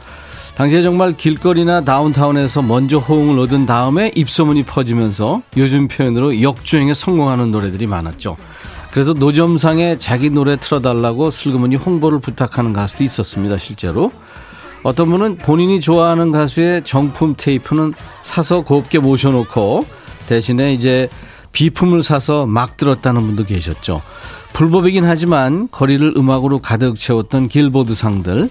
당시에 0.56 0.82
정말 0.82 1.16
길거리나 1.16 1.82
다운타운에서 1.82 2.62
먼저 2.62 3.00
호응을 3.00 3.40
얻은 3.40 3.66
다음에 3.66 4.12
입소문이 4.16 4.64
퍼지면서 4.64 5.42
요즘 5.58 5.88
표현으로 5.88 6.42
역주행에 6.42 6.94
성공하는 6.94 7.52
노래들이 7.52 7.88
많았죠. 7.88 8.38
그래서 8.92 9.14
노점상에 9.14 9.98
자기 9.98 10.30
노래 10.30 10.58
틀어달라고 10.58 11.32
슬그머니 11.32 11.78
홍보를 11.78 12.20
부탁하는 12.20 12.74
가수도 12.74 13.04
있었습니다, 13.04 13.58
실제로. 13.58 14.12
어떤 14.84 15.10
분은 15.10 15.38
본인이 15.38 15.80
좋아하는 15.80 16.32
가수의 16.32 16.84
정품 16.84 17.36
테이프는 17.38 17.94
사서 18.24 18.62
곱게 18.62 19.00
모셔놓고 19.00 19.86
대신에 20.28 20.74
이제 20.74 21.10
비품을 21.52 22.04
사서 22.04 22.46
막 22.46 22.78
들었다는 22.78 23.22
분도 23.22 23.44
계셨죠. 23.44 24.02
불법이긴 24.54 25.04
하지만 25.04 25.70
거리를 25.70 26.14
음악으로 26.18 26.60
가득 26.60 26.96
채웠던 26.96 27.48
길보드 27.48 27.94
상들, 27.94 28.50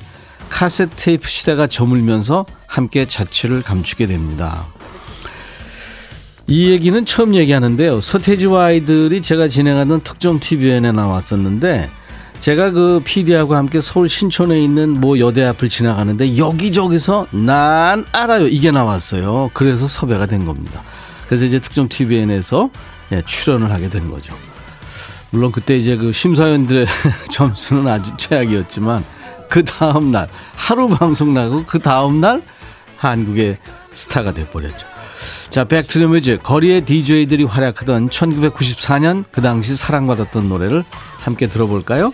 카세트 0.48 0.96
테이프 0.96 1.28
시대가 1.28 1.66
저물면서 1.66 2.46
함께 2.66 3.06
자취를 3.06 3.62
감추게 3.62 4.06
됩니다. 4.06 4.66
이 6.46 6.70
얘기는 6.70 7.04
처음 7.04 7.34
얘기하는데요. 7.34 8.00
서태지와 8.00 8.64
아이들이 8.64 9.22
제가 9.22 9.48
진행하던 9.48 10.00
특정 10.00 10.40
TVN에 10.40 10.92
나왔었는데 10.92 11.88
제가 12.40 12.70
그 12.70 13.02
PD하고 13.04 13.54
함께 13.54 13.80
서울 13.80 14.08
신촌에 14.08 14.62
있는 14.62 14.98
뭐 14.98 15.18
여대 15.18 15.44
앞을 15.44 15.68
지나가는데 15.68 16.38
여기저기서 16.38 17.26
난 17.30 18.06
알아요 18.12 18.48
이게 18.48 18.70
나왔어요. 18.70 19.50
그래서 19.52 19.86
섭외가 19.86 20.26
된 20.26 20.46
겁니다. 20.46 20.82
그래서 21.26 21.44
이제 21.44 21.60
특종 21.60 21.88
TV연예에서 21.88 22.70
예, 23.12 23.22
출연을 23.22 23.70
하게 23.70 23.90
된 23.90 24.10
거죠. 24.10 24.34
물론 25.30 25.52
그때 25.52 25.76
이제 25.76 25.96
그 25.96 26.12
심사위원들의 26.12 26.86
점수는 27.30 27.86
아주 27.86 28.10
최악이었지만 28.16 29.04
그 29.48 29.64
다음 29.64 30.10
날 30.10 30.28
하루 30.54 30.88
방송 30.88 31.34
나고 31.34 31.64
그 31.66 31.78
다음 31.78 32.20
날 32.20 32.42
한국의 32.96 33.58
스타가 33.92 34.32
돼버렸죠. 34.32 34.86
자, 35.50 35.64
Back 35.64 35.85
to 35.85 35.96
the 35.96 36.12
Music 36.12 36.38
거리의 36.42 36.84
DJ들이 36.84 37.44
활약하던 37.44 38.08
1994년 38.08 39.24
그 39.30 39.42
당시 39.42 39.74
사랑받았던 39.74 40.48
노래를 40.48 40.84
함께 41.18 41.46
들어볼까요? 41.46 42.12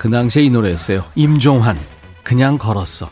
그 0.00 0.08
당시에 0.08 0.44
이 0.44 0.48
노래였어요. 0.48 1.04
임종환 1.14 1.78
그냥 2.24 2.56
걸었어. 2.56 3.10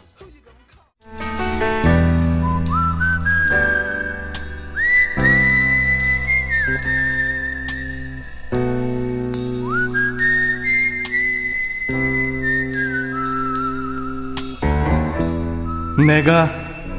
내가 16.07 16.51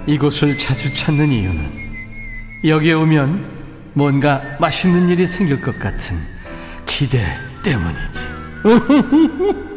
이곳을 0.05 0.55
자주 0.55 0.93
찾는 0.93 1.29
이유는 1.29 1.67
여기에 2.63 2.93
오면 2.93 3.91
뭔가 3.95 4.39
맛있는 4.59 5.09
일이 5.09 5.25
생길 5.25 5.59
것 5.59 5.79
같은 5.79 6.15
기대 6.85 7.17
때문이지. 7.63 8.29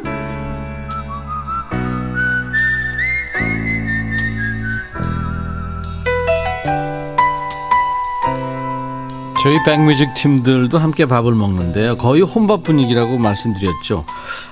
저희 9.43 9.57
백뮤직 9.65 10.13
팀들도 10.13 10.77
함께 10.77 11.05
밥을 11.05 11.33
먹는데요. 11.35 11.97
거의 11.97 12.21
혼밥 12.21 12.63
분위기라고 12.63 13.17
말씀드렸죠. 13.17 14.05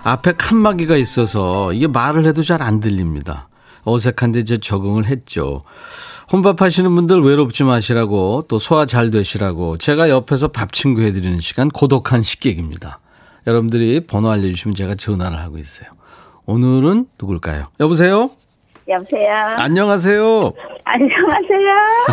앞에 0.03 0.33
칸막이가 0.33 0.97
있어서 0.97 1.71
이게 1.71 1.87
말을 1.87 2.25
해도 2.25 2.41
잘 2.41 2.61
안 2.61 2.81
들립니다. 2.81 3.47
어색한데 3.85 4.39
이제 4.41 4.57
적응을 4.57 5.05
했죠. 5.05 5.61
혼밥 6.31 6.61
하시는 6.61 6.93
분들 6.93 7.21
외롭지 7.21 7.63
마시라고 7.63 8.43
또 8.49 8.59
소화 8.59 8.85
잘 8.85 9.11
되시라고 9.11 9.77
제가 9.77 10.09
옆에서 10.09 10.49
밥 10.49 10.73
친구 10.73 11.01
해드리는 11.01 11.39
시간 11.39 11.69
고독한 11.69 12.21
식객입니다. 12.21 12.99
여러분들이 13.47 14.01
번호 14.05 14.29
알려주시면 14.29 14.75
제가 14.75 14.95
전화를 14.95 15.39
하고 15.39 15.57
있어요. 15.57 15.89
오늘은 16.45 17.07
누굴까요? 17.19 17.67
여보세요? 17.79 18.29
여보세요? 18.89 19.33
안녕하세요? 19.57 20.53
안녕하세요? 20.83 22.03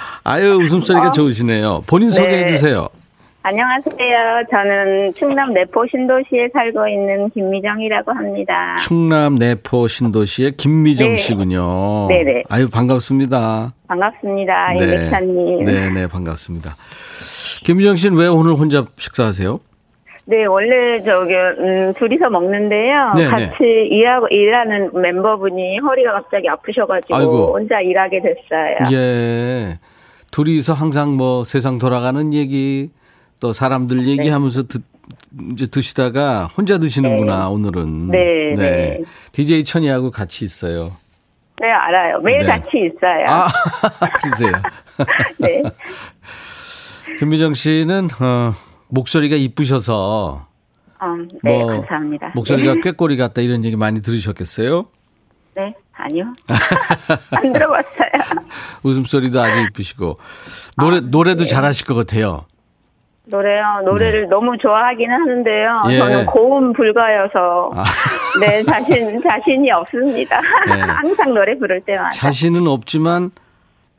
아유, 0.28 0.56
웃음소리가 0.56 1.06
어? 1.06 1.10
좋으시네요. 1.12 1.82
본인 1.86 2.10
소개해 2.10 2.46
네. 2.46 2.46
주세요. 2.46 2.88
안녕하세요. 3.44 4.42
저는 4.50 5.14
충남 5.14 5.52
내포 5.54 5.86
신도시에 5.86 6.48
살고 6.52 6.88
있는 6.88 7.30
김미정이라고 7.30 8.10
합니다. 8.12 8.74
충남 8.80 9.36
내포 9.36 9.86
신도시의 9.86 10.56
김미정 10.56 11.10
네. 11.10 11.16
씨군요. 11.16 12.08
네네. 12.08 12.42
아유, 12.48 12.68
반갑습니다. 12.68 13.72
반갑습니다. 13.86 14.72
네. 14.72 14.84
임백찬님. 14.84 15.64
네네, 15.64 16.08
반갑습니다. 16.08 16.74
김미정 17.62 17.94
씨는 17.94 18.18
왜 18.18 18.26
오늘 18.26 18.54
혼자 18.54 18.84
식사하세요? 18.98 19.60
네, 20.24 20.44
원래 20.46 21.00
저기 21.02 21.32
음, 21.34 21.92
둘이서 21.96 22.28
먹는데요. 22.30 23.12
네네. 23.14 23.28
같이 23.30 23.62
일하고 23.62 24.26
일하는 24.26 24.90
멤버분이 24.92 25.78
허리가 25.78 26.14
갑자기 26.14 26.48
아프셔가지고 26.48 27.14
아이고. 27.14 27.52
혼자 27.52 27.80
일하게 27.80 28.20
됐어요. 28.22 28.88
예, 28.90 29.78
둘이서 30.36 30.74
항상 30.74 31.16
뭐 31.16 31.44
세상 31.44 31.78
돌아가는 31.78 32.34
얘기 32.34 32.90
또 33.40 33.54
사람들 33.54 34.04
네. 34.04 34.08
얘기하면서 34.08 34.64
듣, 34.64 34.82
이제 35.52 35.66
드시다가 35.66 36.44
혼자 36.44 36.76
드시는구나, 36.76 37.38
네. 37.38 37.44
오늘은. 37.46 38.08
네, 38.08 38.18
네. 38.54 38.70
네. 38.70 39.00
DJ 39.32 39.64
천이하고 39.64 40.10
같이 40.10 40.44
있어요. 40.44 40.92
네, 41.58 41.70
알아요. 41.70 42.20
매일 42.20 42.40
네. 42.40 42.44
같이 42.44 42.68
있어요. 42.74 43.26
아, 43.26 43.48
그러세요. 44.20 44.52
네. 45.40 45.62
김미정 47.18 47.54
씨는, 47.54 48.08
어, 48.20 48.54
목소리가 48.88 49.36
이쁘셔서. 49.36 50.46
어, 51.00 51.06
네, 51.44 51.58
뭐, 51.58 51.66
감사합니다. 51.66 52.32
목소리가 52.34 52.74
네. 52.74 52.80
꾀꼬리 52.82 53.16
같다 53.16 53.40
이런 53.40 53.64
얘기 53.64 53.74
많이 53.76 54.02
들으셨겠어요? 54.02 54.84
네, 55.54 55.74
아니요. 55.96 56.32
안 57.32 57.52
들어봤어요. 57.52 58.10
웃음소리도 58.82 59.40
아주 59.40 59.60
이쁘시고. 59.60 60.16
노래, 60.78 60.98
아, 60.98 61.00
노래도 61.00 61.44
네. 61.44 61.48
잘하실 61.48 61.86
것 61.86 61.94
같아요. 61.94 62.44
노래요. 63.28 63.82
노래를 63.84 64.22
네. 64.22 64.26
너무 64.28 64.56
좋아하기는 64.56 65.12
하는데요. 65.12 65.82
예. 65.90 65.98
저는 65.98 66.26
고음 66.26 66.72
불가여서 66.72 67.72
아. 67.74 67.84
네 68.40 68.62
자신 68.62 69.20
자신이 69.20 69.70
없습니다. 69.72 70.40
네. 70.66 70.80
항상 70.80 71.34
노래 71.34 71.58
부를 71.58 71.80
때마다 71.80 72.10
자신은 72.10 72.68
없지만 72.68 73.32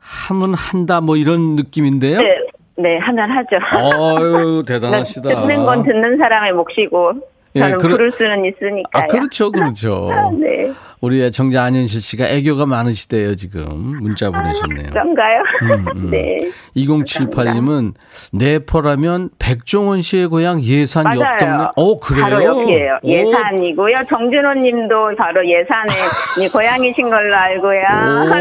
하면 0.00 0.54
한다 0.54 1.02
뭐 1.02 1.16
이런 1.16 1.56
느낌인데요. 1.56 2.22
네, 2.22 2.38
네 2.78 2.98
하면 2.98 3.30
하죠. 3.30 3.58
어유 3.76 4.62
대단하시다. 4.66 5.28
듣는 5.28 5.66
건 5.66 5.82
듣는 5.82 6.16
사람의 6.16 6.52
몫이고 6.54 7.12
예, 7.56 7.60
저는 7.60 7.74
예, 7.74 7.76
그러, 7.76 7.96
부를 7.96 8.12
수는 8.12 8.44
있으니까. 8.46 8.88
아, 8.92 9.06
그렇죠, 9.06 9.50
그렇죠. 9.50 10.08
네. 10.40 10.72
우리 11.00 11.22
애청자 11.22 11.62
안현실 11.62 12.00
씨가 12.00 12.28
애교가 12.28 12.66
많으시대요, 12.66 13.36
지금. 13.36 13.98
문자 14.00 14.30
보내셨네요. 14.30 14.90
그런가요? 14.90 15.42
음, 15.62 15.86
음. 15.94 16.10
네. 16.10 16.38
2078님은 16.76 17.94
내포라면 18.32 19.30
백종원 19.38 20.02
씨의 20.02 20.26
고향 20.26 20.60
예산 20.62 21.04
맞아요. 21.04 21.20
옆 21.20 21.38
동네. 21.38 21.64
어, 21.76 21.98
그래요? 22.00 22.24
바로 22.24 22.44
옆이에요. 22.44 22.98
예산이고요. 23.04 23.96
정준호 24.08 24.54
님도 24.54 25.10
바로 25.16 25.46
예산에 25.46 26.48
고향이신 26.52 27.08
걸로 27.08 27.36
알고요. 27.36 27.80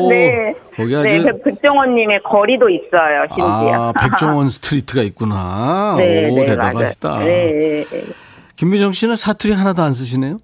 오, 0.01 0.09
네. 0.09 0.55
거기 0.75 0.95
아주. 0.95 1.07
네, 1.07 1.23
그 1.23 1.41
백종원 1.43 1.93
님의 1.95 2.21
거리도 2.23 2.69
있어요, 2.69 3.25
심지어. 3.35 3.89
아, 3.89 3.93
백종원 3.99 4.49
스트리트가 4.49 5.03
있구나. 5.03 5.95
네, 5.99 6.29
오, 6.29 6.35
네, 6.35 6.43
대단하시다. 6.45 7.19
네. 7.19 7.85
김미정 8.55 8.91
씨는 8.91 9.15
사투리 9.15 9.53
하나도 9.53 9.83
안 9.83 9.93
쓰시네요? 9.93 10.39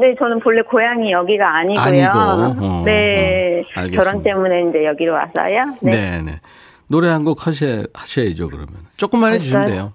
네, 0.00 0.14
저는 0.18 0.40
본래 0.40 0.62
고향이 0.62 1.10
여기가 1.10 1.56
아니고요. 1.58 1.82
아니고. 1.82 2.64
어, 2.64 2.82
네, 2.84 3.62
어, 3.76 3.82
결혼 3.92 4.22
때문에 4.22 4.68
이제 4.68 4.84
여기로 4.84 5.12
왔어요. 5.14 5.74
네, 5.80 5.90
네. 5.90 6.22
네. 6.22 6.40
노래 6.86 7.08
한 7.08 7.24
곡 7.24 7.46
하셔, 7.46 7.66
하셔야죠, 7.92 8.48
그러면. 8.48 8.68
조금만 8.96 9.32
해주시면 9.34 9.64
돼요. 9.66 9.92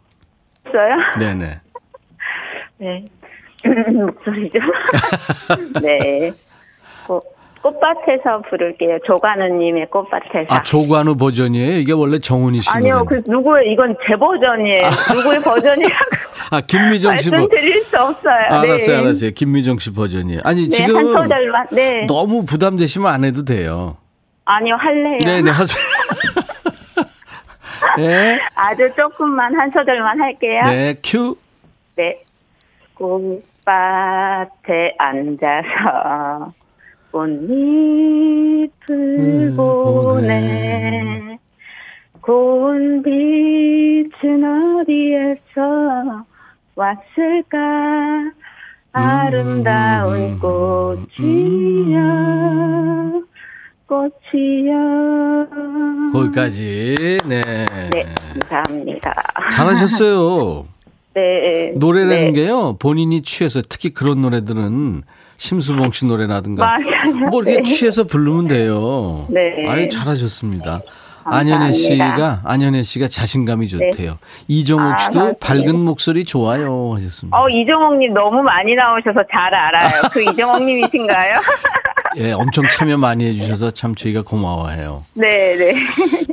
있어요? 0.67 0.95
네 1.19 1.33
네. 1.33 1.61
네. 2.77 3.05
목소리죠. 3.93 4.59
네. 5.81 6.31
고, 7.07 7.21
꽃밭에서 7.63 8.41
부를게요. 8.49 8.99
조관우님의 9.05 9.87
꽃밭에서. 9.89 10.53
아, 10.53 10.61
조관우 10.63 11.15
버전이에요? 11.15 11.77
이게 11.77 11.93
원래 11.93 12.19
정훈이 12.19 12.59
씨 12.61 12.69
아니요, 12.69 13.05
그 13.07 13.21
누구의 13.25 13.71
이건 13.71 13.95
제 14.05 14.15
버전이에요. 14.17 14.83
누구의 15.15 15.41
버전이라고. 15.41 16.05
아, 16.51 16.61
김미정 16.61 17.17
씨 17.17 17.29
버전. 17.31 17.47
말씀드릴 17.47 17.85
수 17.85 17.97
없어요. 17.97 18.35
아, 18.49 18.59
알았어요, 18.61 18.97
네. 18.97 19.03
알았어요. 19.03 19.31
김미정 19.31 19.77
씨 19.77 19.93
버전이에요. 19.93 20.41
아니, 20.43 20.63
네, 20.63 20.69
지금. 20.69 20.97
한 20.97 21.05
소절만, 21.05 21.67
네. 21.71 22.05
너무 22.05 22.43
부담되시면 22.45 23.11
안 23.11 23.23
해도 23.23 23.45
돼요. 23.45 23.95
아니요, 24.43 24.75
할래요. 24.75 25.19
네네, 25.23 25.41
네, 25.43 25.51
하세요. 25.51 25.81
네. 27.97 28.39
아주 28.55 28.89
조금만 28.97 29.57
한 29.57 29.71
소절만 29.71 30.19
할게요. 30.19 30.61
네, 30.65 30.95
큐. 31.01 31.37
네. 31.95 32.21
꽃밭에 32.95 33.43
앉아서 34.97 36.51
꽃잎을 37.13 38.69
음, 38.89 39.53
보네. 39.55 41.37
고운 42.21 43.03
빛은 43.03 44.43
어디에서 44.79 46.25
왔을까? 46.75 48.31
아름다운 48.93 50.15
음, 50.21 50.39
꽃이야. 50.39 52.01
꽃이야. 53.85 54.73
거기까지. 56.13 56.95
네. 57.27 57.41
네, 57.91 58.05
감사합니다. 58.49 59.13
잘하셨어요. 59.51 60.65
네. 61.13 61.73
노래라는 61.75 62.31
네. 62.33 62.41
게요, 62.41 62.75
본인이 62.79 63.21
취해서 63.21 63.61
특히 63.61 63.93
그런 63.93 64.23
노래들은 64.23 65.03
심수봉 65.43 65.91
씨 65.91 66.05
노래라든가. 66.05 66.65
맞아요. 66.65 67.29
뭐 67.29 67.43
이렇게 67.43 67.57
네. 67.57 67.63
취해서 67.63 68.05
부르면 68.05 68.47
돼요. 68.47 69.25
네. 69.29 69.67
아유, 69.67 69.89
잘하셨습니다. 69.89 70.79
안현애 71.25 71.73
씨가 71.73 72.41
안현애 72.45 72.83
씨가 72.83 73.09
자신감이 73.09 73.67
네. 73.67 73.91
좋대요. 73.91 74.11
네. 74.11 74.17
이정옥 74.47 74.99
씨도 75.01 75.21
아, 75.21 75.33
밝은 75.39 75.77
목소리 75.77 76.23
좋아요 76.23 76.93
하셨습니다. 76.95 77.37
어 77.37 77.49
이정옥님 77.49 78.13
너무 78.13 78.41
많이 78.41 78.73
나오셔서 78.75 79.23
잘 79.31 79.53
알아요. 79.53 80.01
그 80.11 80.21
이정옥님이신가요? 80.21 81.35
예, 82.17 82.31
엄청 82.31 82.65
참여 82.67 82.97
많이 82.97 83.25
해주셔서 83.25 83.71
참 83.71 83.95
저희가 83.95 84.21
고마워해요. 84.21 85.03
네, 85.13 85.55
네. 85.55 85.73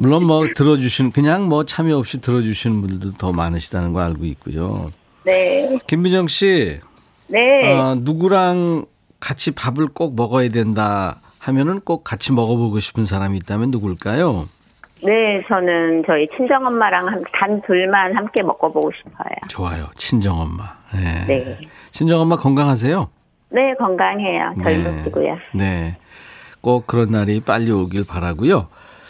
물론 0.00 0.24
뭐 0.24 0.46
들어주신 0.54 1.10
그냥 1.12 1.48
뭐 1.48 1.64
참여 1.64 1.96
없이 1.96 2.20
들어주시는 2.20 2.80
분들도 2.80 3.12
더 3.16 3.32
많으시다는 3.32 3.92
거 3.92 4.00
알고 4.00 4.24
있고요. 4.24 4.90
네. 5.24 5.78
김민정 5.86 6.26
씨. 6.28 6.80
네. 7.28 7.72
어, 7.72 7.94
누구랑 7.98 8.86
같이 9.20 9.52
밥을 9.52 9.88
꼭 9.88 10.16
먹어야 10.16 10.48
된다 10.48 11.20
하면은 11.38 11.80
꼭 11.80 12.04
같이 12.04 12.32
먹어보고 12.32 12.80
싶은 12.80 13.04
사람이 13.04 13.36
있다면 13.38 13.70
누굴까요? 13.70 14.48
네, 15.02 15.42
저는 15.48 16.02
저희 16.06 16.28
친정엄마랑 16.36 17.22
단 17.32 17.62
둘만 17.66 18.14
함께 18.16 18.42
먹어보고 18.42 18.90
싶어요. 18.98 19.34
좋아요. 19.48 19.88
친정엄마. 19.94 20.74
네. 20.92 21.26
네. 21.26 21.58
친정엄마 21.90 22.36
건강하세요? 22.36 23.08
네, 23.50 23.74
건강해요. 23.78 24.54
젊으시고요. 24.62 25.34
네. 25.54 25.64
네. 25.64 25.96
꼭 26.60 26.86
그런 26.86 27.10
날이 27.10 27.40
빨리 27.40 27.70
오길 27.70 28.04
바라고요. 28.06 28.68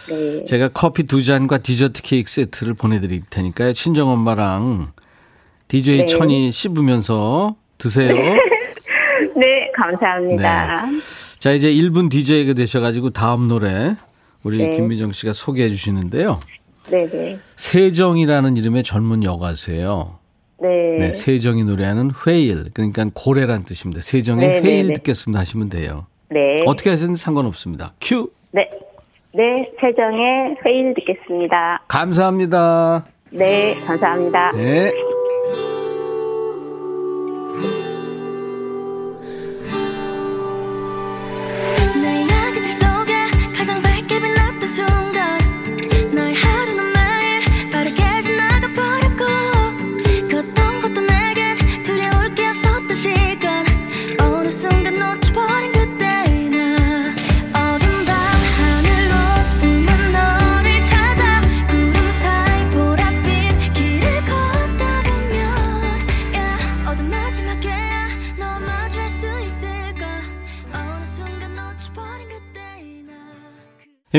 네. 0.08 0.44
제가 0.44 0.68
커피 0.68 1.04
두 1.04 1.22
잔과 1.22 1.58
디저트 1.58 2.02
케이크 2.02 2.30
세트를 2.30 2.74
보내드릴 2.74 3.20
테니까요. 3.28 3.72
친정엄마랑 3.72 4.92
DJ 5.68 5.98
네. 5.98 6.04
천이 6.06 6.52
씹으면서 6.52 7.56
드세요. 7.78 8.14
네, 8.14 8.36
감사합니다. 9.80 10.86
네. 10.86 10.98
자, 11.38 11.52
이제 11.52 11.72
1분 11.72 12.10
DJ가 12.10 12.52
되셔가지고 12.52 13.10
다음 13.10 13.48
노래 13.48 13.96
우리 14.42 14.58
네. 14.58 14.76
김미정 14.76 15.12
씨가 15.12 15.32
소개해 15.32 15.68
주시는데요. 15.70 16.38
네네. 16.90 17.38
세정이라는 17.56 18.56
이름의 18.56 18.82
젊은 18.82 19.24
여가수예요. 19.24 20.18
네. 20.60 20.68
네. 20.98 21.12
세정이 21.12 21.64
노래하는 21.64 22.10
회일. 22.26 22.70
그러니까 22.74 23.06
고래란 23.14 23.64
뜻입니다. 23.64 24.02
세정의 24.02 24.48
네, 24.48 24.60
회일 24.60 24.88
네, 24.88 24.92
듣겠습니다 24.94 25.40
하시면 25.40 25.70
돼요. 25.70 26.06
네. 26.28 26.58
어떻게 26.66 26.90
하시든 26.90 27.14
상관없습니다. 27.14 27.94
큐. 28.00 28.30
네. 28.52 28.68
네. 29.32 29.70
세정의 29.80 30.56
회일 30.64 30.94
듣겠습니다. 30.94 31.84
감사합니다. 31.88 33.06
네. 33.30 33.80
감사합니다. 33.86 34.52
네. 34.52 34.92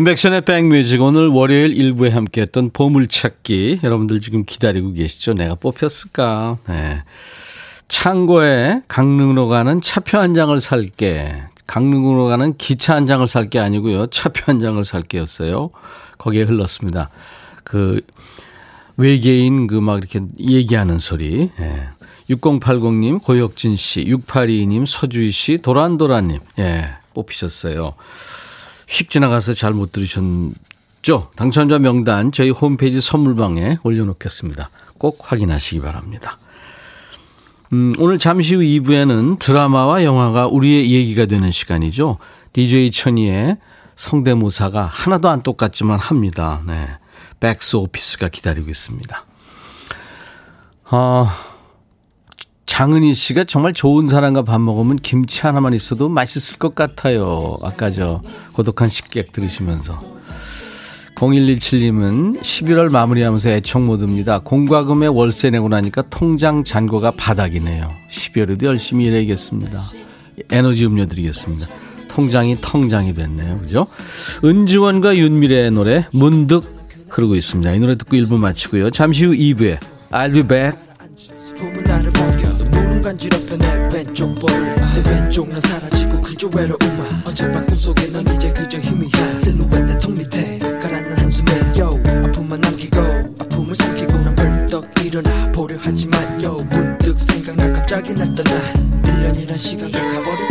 인백션의 0.02 0.42
백뮤직 0.42 1.00
오늘 1.00 1.28
월요일 1.28 1.78
일부에 1.78 2.10
함께했던 2.10 2.72
보물찾기 2.74 3.82
여러분들 3.84 4.20
지금 4.20 4.46
기다리고 4.46 4.94
계시죠? 4.94 5.36
내가 5.36 5.54
뽑혔을까? 5.54 6.58
네. 6.68 7.04
창고에 7.88 8.82
강릉으로 8.88 9.48
가는 9.48 9.80
차표 9.80 10.18
한 10.18 10.34
장을 10.34 10.60
살게. 10.60 11.44
강릉으로 11.68 12.26
가는 12.26 12.58
기차 12.58 12.96
한 12.96 13.06
장을 13.06 13.28
살게 13.28 13.60
아니고요. 13.60 14.08
차표 14.08 14.42
한 14.48 14.60
장을 14.60 14.84
살게였어요. 14.84 15.70
거기에 16.18 16.44
흘렀습니다. 16.44 17.10
그 17.64 18.02
외계인 18.98 19.68
그 19.68 19.82
막 19.82 20.00
이렇게 20.00 20.20
얘기하는 20.40 20.98
소리. 20.98 21.52
예. 21.60 21.90
6080님, 22.28 23.22
고혁진 23.22 23.76
씨, 23.76 24.06
6822님, 24.06 24.88
서주희 24.88 25.30
씨, 25.30 25.60
도란도란님. 25.60 26.40
예, 26.58 26.90
뽑히셨어요. 27.14 27.92
휙 28.92 29.10
지나가서 29.10 29.54
잘 29.54 29.74
못 29.74 29.94
들으셨죠? 29.94 31.32
당첨자 31.36 31.80
명단 31.80 32.32
저희 32.34 32.50
홈페이지 32.50 33.00
선물방에 33.00 33.78
올려놓겠습니다. 33.84 34.70
꼭 34.98 35.20
확인하시기 35.32 35.80
바랍니다. 35.80 36.38
음, 37.72 37.94
오늘 38.00 38.20
잠시 38.20 38.54
후 38.54 38.62
2부에는 38.62 39.40
드라마와 39.40 40.04
영화가 40.04 40.48
우리의 40.48 40.92
얘기가 40.92 41.26
되는 41.26 41.52
시간이죠. 41.52 42.18
DJ 42.52 42.92
천이의 42.92 43.58
성대모사가 43.96 44.88
하나도 44.88 45.30
안 45.30 45.42
똑같지만 45.42 45.98
합니다. 45.98 46.62
네. 46.68 46.86
백스 47.40 47.78
오피스가 47.78 48.28
기다리고 48.28 48.70
있습니다. 48.70 49.26
아, 50.90 51.38
장은희 52.72 53.14
씨가 53.14 53.44
정말 53.44 53.74
좋은 53.74 54.08
사람과 54.08 54.44
밥 54.44 54.62
먹으면 54.62 54.96
김치 54.96 55.42
하나만 55.42 55.74
있어도 55.74 56.08
맛있을 56.08 56.58
것 56.58 56.74
같아요. 56.74 57.58
아까 57.64 57.92
저 57.92 58.22
고독한 58.54 58.88
식객 58.88 59.34
들으시면서. 59.34 60.00
0117님은 61.16 62.40
11월 62.40 62.90
마무리하면서 62.90 63.50
애청 63.50 63.86
모드입니다. 63.88 64.40
공과금에 64.40 65.08
월세 65.08 65.50
내고 65.50 65.68
나니까 65.68 66.04
통장 66.10 66.64
잔고가 66.64 67.12
바닥이네요. 67.12 67.92
12월에도 68.10 68.64
열심히 68.64 69.04
일해야겠습니다. 69.06 69.82
에너지 70.50 70.86
음료 70.86 71.06
드리겠습니다. 71.06 71.68
통장이 72.08 72.60
텅장이 72.62 73.14
됐네요. 73.14 73.60
그죠? 73.60 73.86
은지원과 74.46 75.18
윤미래의 75.18 75.72
노래 75.72 76.06
문득 76.14 76.64
흐르고 77.10 77.36
있습니다. 77.36 77.74
이 77.74 77.80
노래 77.80 77.98
듣고 77.98 78.16
1부 78.16 78.40
마치고요. 78.40 78.92
잠시 78.92 79.26
후 79.26 79.34
2부에 79.34 79.78
I'll 80.12 80.34
be 80.34 80.44
back. 80.44 80.80
간지럽혀 83.22 83.58
내 83.58 83.90
왼쪽 83.94 84.34
볼을 84.40 84.76
내 84.76 85.10
왼쪽 85.12 85.48
난 85.48 85.60
사라지고 85.60 86.22
그저 86.22 86.48
외로움만 86.48 87.22
어젯밤 87.26 87.66
꿈속에 87.68 88.08
넌 88.08 88.26
이제 88.34 88.52
그저 88.52 88.80
희미한 88.80 89.38
실루엣 89.38 89.86
내 89.86 90.00
턱 90.00 90.12
밑에 90.12 90.58
가라앉는 90.58 91.18
한숨에 91.20 91.52
yo 91.78 92.00
아픔만 92.26 92.60
남기고 92.62 93.00
아픔을 93.40 93.76
삼키고 93.76 94.12
난 94.18 94.36
벌떡 94.36 95.06
일어나. 95.06 95.52
보려 95.52 95.76
하지만 95.80 96.42
yo 96.42 96.64
문득 96.70 97.20
생각나. 97.20 97.72
갑자기 97.74 98.14
날 98.16 98.34
떠나. 98.34 98.52
1년이란 99.04 99.56
시간도 99.56 99.98
가버린 100.00 100.50
채 100.50 100.51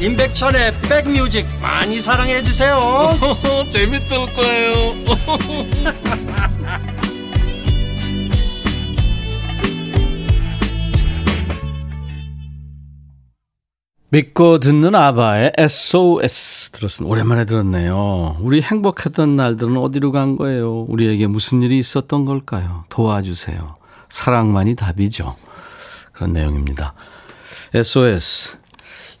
임백천의 0.00 0.80
백뮤직 0.82 1.46
많이 1.62 2.00
사랑해 2.00 2.42
주세요. 2.42 2.76
재밌을 3.70 4.18
거예요. 4.34 4.92
믿고 14.10 14.60
듣는 14.60 14.94
아바의 14.94 15.52
SOS 15.56 16.70
들었습니다. 16.70 17.10
오랜만에 17.10 17.44
들었네요. 17.44 18.36
우리 18.40 18.62
행복했던 18.62 19.34
날들은 19.34 19.76
어디로 19.76 20.12
간 20.12 20.36
거예요? 20.36 20.82
우리에게 20.88 21.26
무슨 21.26 21.60
일이 21.62 21.78
있었던 21.78 22.24
걸까요? 22.24 22.84
도와주세요. 22.88 23.74
사랑만이 24.08 24.76
답이죠. 24.76 25.34
그런 26.12 26.32
내용입니다. 26.32 26.94
SOS. 27.74 28.56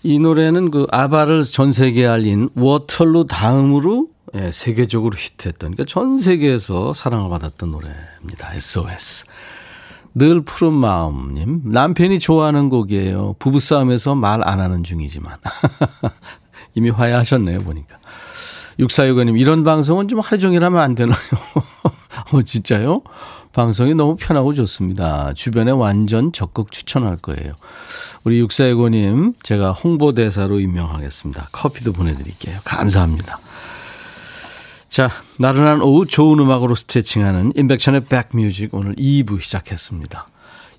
이 0.06 0.20
노래는 0.20 0.70
그 0.70 0.86
아바를 0.92 1.42
전 1.42 1.72
세계에 1.72 2.06
알린 2.06 2.48
워털루 2.54 3.26
다음으로 3.26 4.06
예, 4.36 4.52
세계적으로 4.52 5.16
히트했던 5.16 5.72
그러니까 5.72 5.84
전 5.84 6.20
세계에서 6.20 6.94
사랑을 6.94 7.28
받았던 7.28 7.72
노래입니다. 7.72 8.54
SOS. 8.54 9.24
늘 10.14 10.42
푸른 10.42 10.74
마음님 10.74 11.62
남편이 11.64 12.20
좋아하는 12.20 12.68
곡이에요. 12.68 13.34
부부싸움에서 13.40 14.14
말 14.14 14.46
안 14.46 14.60
하는 14.60 14.84
중이지만 14.84 15.38
이미 16.76 16.90
화해하셨네요 16.90 17.58
보니까. 17.64 17.98
육사육원님 18.78 19.36
이런 19.38 19.64
방송은 19.64 20.06
좀 20.06 20.20
하루 20.20 20.38
종일 20.38 20.62
하면 20.62 20.80
안 20.82 20.94
되나요? 20.94 21.18
어 22.32 22.42
진짜요? 22.42 23.02
방송이 23.52 23.94
너무 23.94 24.14
편하고 24.14 24.54
좋습니다. 24.54 25.32
주변에 25.32 25.72
완전 25.72 26.30
적극 26.32 26.70
추천할 26.70 27.16
거예요. 27.16 27.54
우리 28.26 28.40
육사일고님 28.40 29.34
제가 29.44 29.70
홍보대사로 29.70 30.58
임명하겠습니다. 30.58 31.50
커피도 31.52 31.92
보내드릴게요. 31.92 32.58
감사합니다. 32.64 33.38
자, 34.88 35.08
나른한 35.38 35.80
오후 35.80 36.06
좋은 36.06 36.40
음악으로 36.40 36.74
스트레칭하는 36.74 37.52
인백션의 37.54 38.06
백뮤직 38.06 38.74
오늘 38.74 38.96
2부 38.96 39.40
시작했습니다. 39.40 40.26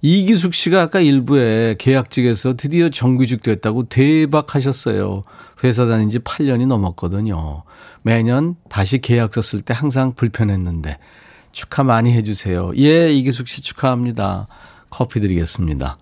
이기숙 0.01 0.53
씨가 0.53 0.81
아까 0.81 0.99
1부에 0.99 1.77
계약직에서 1.77 2.57
드디어 2.57 2.89
정규직 2.89 3.43
됐다고 3.43 3.87
대박하셨어요. 3.87 5.23
회사 5.63 5.85
다닌 5.85 6.09
지 6.09 6.19
8년이 6.19 6.67
넘었거든요. 6.67 7.63
매년 8.01 8.57
다시 8.67 8.99
계약서 8.99 9.41
쓸 9.41 9.61
때 9.61 9.73
항상 9.73 10.15
불편했는데 10.15 10.97
축하 11.53 11.85
많이 11.85 12.11
해주세요. 12.11 12.73
예, 12.75 13.13
이기숙 13.13 13.47
씨 13.47 13.61
축하합니다. 13.61 14.47
커피 14.89 15.21
드리겠습니다. 15.21 15.97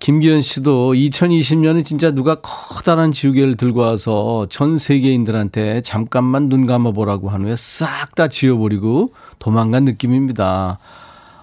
김기현 0.00 0.40
씨도 0.40 0.94
2020년에 0.94 1.84
진짜 1.84 2.10
누가 2.10 2.36
커다란 2.40 3.12
지우개를 3.12 3.56
들고 3.56 3.80
와서 3.80 4.46
전 4.50 4.78
세계인들한테 4.78 5.82
잠깐만 5.82 6.48
눈 6.48 6.66
감아보라고 6.66 7.28
한 7.28 7.44
후에 7.44 7.54
싹 7.56 8.14
다 8.14 8.28
지워버리고 8.28 9.12
도망간 9.38 9.84
느낌입니다. 9.84 10.78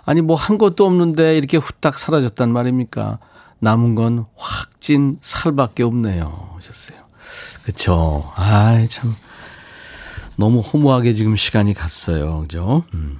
아니, 0.05 0.21
뭐 0.21 0.35
한 0.35 0.57
것도 0.57 0.85
없는데 0.85 1.37
이렇게 1.37 1.57
후딱 1.57 1.97
사라졌단 1.99 2.51
말입니까? 2.51 3.19
남은 3.59 3.95
건 3.95 4.25
확 4.35 4.67
찐 4.79 5.17
살밖에 5.21 5.83
없네요. 5.83 6.49
하셨어요. 6.55 6.97
그쵸. 7.63 8.31
아이, 8.35 8.87
참. 8.87 9.13
너무 10.37 10.59
허무하게 10.61 11.13
지금 11.13 11.35
시간이 11.35 11.73
갔어요. 11.73 12.41
그죠? 12.41 12.83
음. 12.93 13.19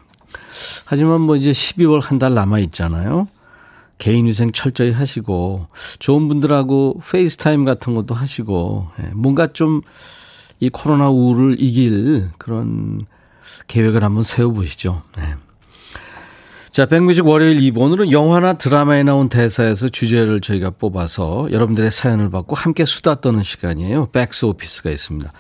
하지만 0.86 1.22
뭐 1.22 1.36
이제 1.36 1.52
12월 1.52 2.02
한 2.02 2.20
달 2.20 2.34
남아 2.36 2.60
있잖아요. 2.60 3.28
개인위생 3.98 4.52
철저히 4.52 4.92
하시고, 4.92 5.68
좋은 6.00 6.28
분들하고 6.28 7.02
페이스타임 7.10 7.66
같은 7.66 7.96
것도 7.96 8.16
하시고, 8.16 8.88
예, 9.04 9.10
뭔가 9.14 9.48
좀 9.54 9.82
이 10.60 10.70
코로나 10.70 11.10
우울을 11.10 11.58
이길 11.60 12.30
그런 12.38 13.06
계획을 13.68 14.04
한번 14.04 14.24
세워보시죠. 14.24 15.04
네. 15.18 15.36
자, 16.72 16.86
백뮤직 16.86 17.26
월요일 17.26 17.60
2부. 17.60 17.80
오늘은 17.80 18.12
영화나 18.12 18.54
드라마에 18.54 19.04
나온 19.04 19.30
대사에서 19.30 19.90
주제를 19.90 20.42
저희가 20.42 20.72
뽑아서 20.72 21.48
여러분들의 21.52 21.92
사연을 21.92 22.30
받고 22.30 22.56
함께 22.56 22.86
수다 22.86 23.22
떠는 23.22 23.42
시간이에요. 23.42 24.10
백스 24.12 24.46
오피스가 24.46 24.90
있습니다. 24.90 25.32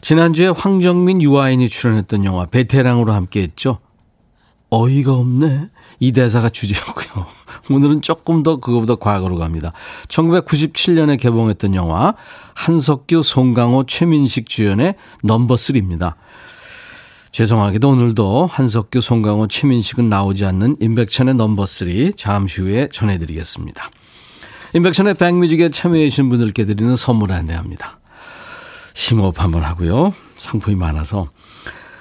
지난주에 0.00 0.48
황정민, 0.48 1.20
유아인이 1.20 1.68
출연했던 1.68 2.24
영화 2.24 2.46
베테랑으로 2.46 3.12
함께 3.12 3.42
했죠. 3.42 3.78
어이가 4.70 5.12
없네. 5.12 5.68
이 6.00 6.12
대사가 6.12 6.48
주제였고요. 6.48 7.26
오늘은 7.70 8.02
조금 8.02 8.42
더 8.42 8.56
그거보다 8.56 8.96
과거로 8.96 9.36
갑니다. 9.36 9.72
1997년에 10.08 11.20
개봉했던 11.20 11.74
영화 11.74 12.14
한석규, 12.54 13.22
송강호, 13.22 13.84
최민식 13.86 14.48
주연의 14.48 14.96
넘버 15.22 15.54
3입니다. 15.54 16.14
죄송하게도 17.32 17.88
오늘도 17.88 18.46
한석규, 18.46 19.00
송강호, 19.00 19.46
최민식은 19.46 20.08
나오지 20.08 20.44
않는 20.46 20.78
임백천의 20.80 21.34
넘버 21.34 21.66
3 21.66 22.12
잠시 22.16 22.62
후에 22.62 22.88
전해드리겠습니다. 22.90 23.90
임백천의 24.74 25.14
백뮤직에 25.14 25.68
참여해 25.68 26.08
주신 26.08 26.28
분들께 26.28 26.64
드리는 26.64 26.96
선물 26.96 27.32
안내합니다. 27.32 28.00
심호흡 28.94 29.40
한번 29.40 29.62
하고요. 29.62 30.14
상품이 30.36 30.76
많아서. 30.76 31.28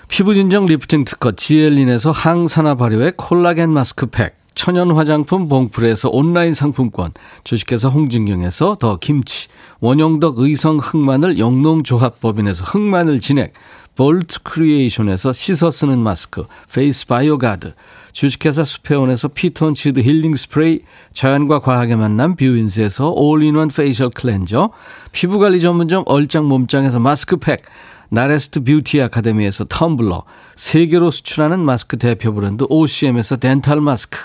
피부진정 0.09 0.65
리프팅 0.65 1.05
특허 1.05 1.31
지엘린에서 1.31 2.11
항산화 2.11 2.75
발효의 2.75 3.13
콜라겐 3.15 3.69
마스크팩, 3.69 4.33
천연 4.55 4.91
화장품 4.91 5.47
봉풀에서 5.47 6.09
온라인 6.09 6.53
상품권, 6.53 7.11
주식회사 7.43 7.89
홍진경에서 7.89 8.77
더 8.79 8.97
김치, 8.97 9.47
원용덕 9.79 10.39
의성 10.39 10.77
흑마늘 10.77 11.37
영농조합법인에서 11.37 12.65
흑마늘 12.65 13.21
진액, 13.21 13.53
볼트 13.95 14.41
크리에이션에서 14.43 15.31
씻어 15.31 15.69
쓰는 15.69 15.99
마스크, 15.99 16.45
페이스 16.73 17.05
바이오 17.05 17.37
가드, 17.37 17.73
주식회사 18.11 18.63
수페온에서 18.63 19.27
피톤치드 19.27 19.99
힐링 19.99 20.35
스프레이, 20.35 20.81
자연과 21.13 21.59
과학의 21.59 21.95
만남 21.97 22.35
뷰인스에서 22.35 23.11
all-in-one 23.11 23.69
facial 23.69 24.09
cleanser, 24.09 24.71
피부관리 25.11 25.61
전문점 25.61 26.03
얼짱 26.07 26.45
몸짱에서 26.45 26.99
마스크팩, 26.99 27.61
나레스트 28.09 28.63
뷰티 28.63 29.01
아카데미에서 29.01 29.65
텀블러, 29.65 30.23
세계로 30.55 31.11
수출하는 31.11 31.59
마스크 31.59 31.97
대표 31.97 32.33
브랜드 32.33 32.65
OCM에서 32.69 33.37
dental 33.37 33.81
마스크, 33.81 34.17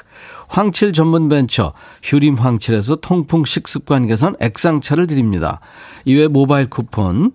황칠 0.49 0.93
전문 0.93 1.29
벤처 1.29 1.73
휴림 2.03 2.35
황칠에서 2.35 2.97
통풍 2.97 3.45
식습관 3.45 4.07
개선 4.07 4.37
액상차를 4.41 5.07
드립니다. 5.07 5.61
이외 6.05 6.29
모바일 6.29 6.69
쿠폰, 6.69 7.33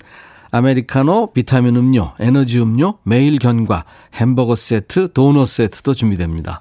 아메리카노, 0.52 1.34
비타민 1.34 1.76
음료, 1.76 2.14
에너지 2.20 2.60
음료, 2.60 2.98
매일 3.04 3.38
견과, 3.38 3.86
햄버거 4.16 4.56
세트, 4.56 5.14
도넛 5.14 5.48
세트도 5.48 5.94
준비됩니다. 5.94 6.60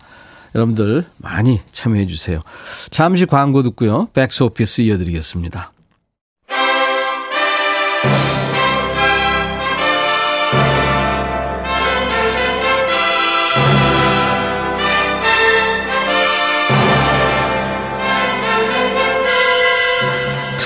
여러분들 0.54 1.06
많이 1.18 1.60
참여해 1.72 2.06
주세요. 2.06 2.42
잠시 2.90 3.26
광고 3.26 3.62
듣고요. 3.62 4.08
백스 4.12 4.42
오피스 4.44 4.82
이어드리겠습니다. 4.82 5.72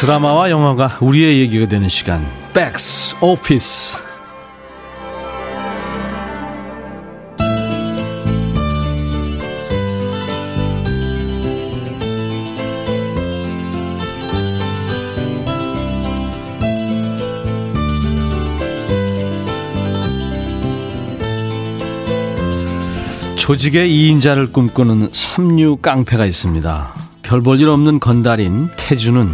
드라마와 0.03 0.51
영화가 0.51 0.99
우리의 1.01 1.39
얘기가 1.39 1.67
되는 1.67 1.89
시간 1.89 2.27
백스 2.55 3.15
오피스 3.21 4.01
조직의 23.37 23.89
2인자를 23.89 24.53
꿈꾸는 24.53 25.11
삼류 25.13 25.77
깡패가 25.77 26.27
있습니다. 26.27 26.95
별 27.23 27.41
볼 27.43 27.61
일 27.61 27.69
없는 27.69 27.99
건달인 28.01 28.69
태주는 28.77 29.29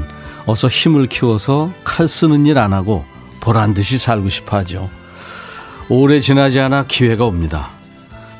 어서 0.48 0.66
힘을 0.66 1.08
키워서 1.08 1.70
칼 1.84 2.08
쓰는 2.08 2.46
일 2.46 2.56
안 2.56 2.72
하고 2.72 3.04
보란 3.38 3.74
듯이 3.74 3.98
살고 3.98 4.30
싶어 4.30 4.56
하죠. 4.56 4.88
오래 5.90 6.20
지나지 6.20 6.58
않아 6.58 6.86
기회가 6.86 7.26
옵니다. 7.26 7.68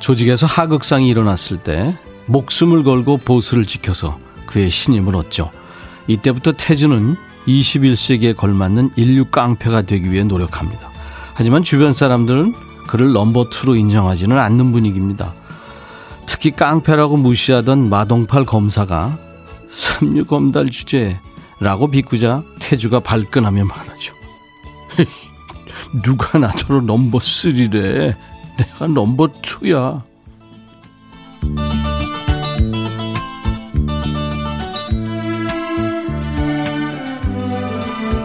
조직에서 0.01 0.47
하극상이 0.47 1.07
일어났을 1.07 1.59
때 1.59 1.95
목숨을 2.25 2.83
걸고 2.83 3.19
보수를 3.19 3.67
지켜서 3.67 4.19
그의 4.47 4.71
신임을 4.71 5.17
얻죠. 5.17 5.51
이때부터 6.07 6.53
태주는 6.53 7.15
21세기에 7.47 8.35
걸맞는 8.35 8.93
인류 8.97 9.27
깡패가 9.27 9.83
되기 9.83 10.11
위해 10.11 10.25
노력합니다. 10.25 10.89
하지만 11.35 11.63
주변 11.63 11.93
사람들은 11.93 12.55
그를 12.87 13.09
넘버2로 13.13 13.79
인정하지는 13.79 14.39
않는 14.39 14.73
분위기입니다. 14.73 15.35
특히 16.25 16.53
깡패라고 16.53 17.19
무시하던 17.19 17.91
마동팔 17.91 18.47
검사가 18.47 19.19
삼류건달 19.69 20.71
주제라고 20.71 21.89
비꼬자 21.89 22.43
태주가 22.61 23.01
발끈하며 23.01 23.65
말하죠. 23.65 24.15
누가 26.03 26.39
나더러 26.39 26.81
넘버 26.81 27.19
3래. 27.19 28.15
내가 28.59 28.87
넘버 28.87 29.29
2야. 29.43 30.03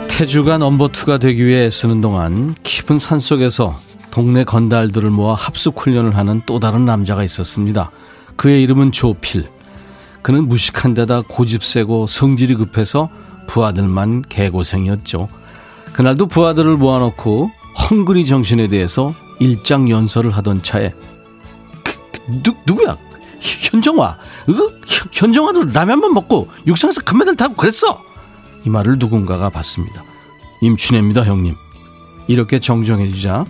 태주가 0.09 0.57
넘버 0.57 0.89
2가 0.89 1.19
되기 1.19 1.45
위해 1.45 1.69
쓰는 1.69 1.99
동안 1.99 2.55
깊은 2.63 2.99
산속에서 2.99 3.79
동네 4.11 4.43
건달들을 4.43 5.09
모아 5.09 5.33
합숙 5.33 5.81
훈련을 5.81 6.15
하는 6.15 6.41
또 6.45 6.59
다른 6.59 6.85
남자가 6.85 7.23
있었습니다. 7.23 7.89
그의 8.35 8.61
이름은 8.61 8.91
조필. 8.91 9.47
그는 10.23 10.47
무식한 10.47 10.93
데다 10.93 11.21
고집 11.27 11.63
세고 11.63 12.07
성질이 12.07 12.55
급해서 12.55 13.09
부하들만 13.47 14.23
개고생이었죠. 14.29 15.27
그날도 15.91 16.27
부하들을 16.27 16.77
모아놓고 16.77 17.51
헝그리 17.91 18.25
정신에 18.25 18.67
대해서 18.69 19.13
일장 19.39 19.89
연설을 19.89 20.31
하던 20.31 20.63
차에 20.63 20.93
그, 21.83 21.93
그, 22.11 22.41
누, 22.41 22.53
누구야? 22.65 22.97
현정화. 23.39 24.17
그, 24.45 24.81
현정화도 25.11 25.65
라면만 25.73 26.13
먹고 26.13 26.49
육상에서 26.65 27.01
금메달 27.01 27.35
타고 27.35 27.55
그랬어. 27.55 28.01
이 28.65 28.69
말을 28.69 28.97
누군가가 28.97 29.49
봤습니다. 29.49 30.03
임춘혜입니다, 30.61 31.25
형님. 31.25 31.55
이렇게 32.27 32.59
정정해주자 32.59 33.43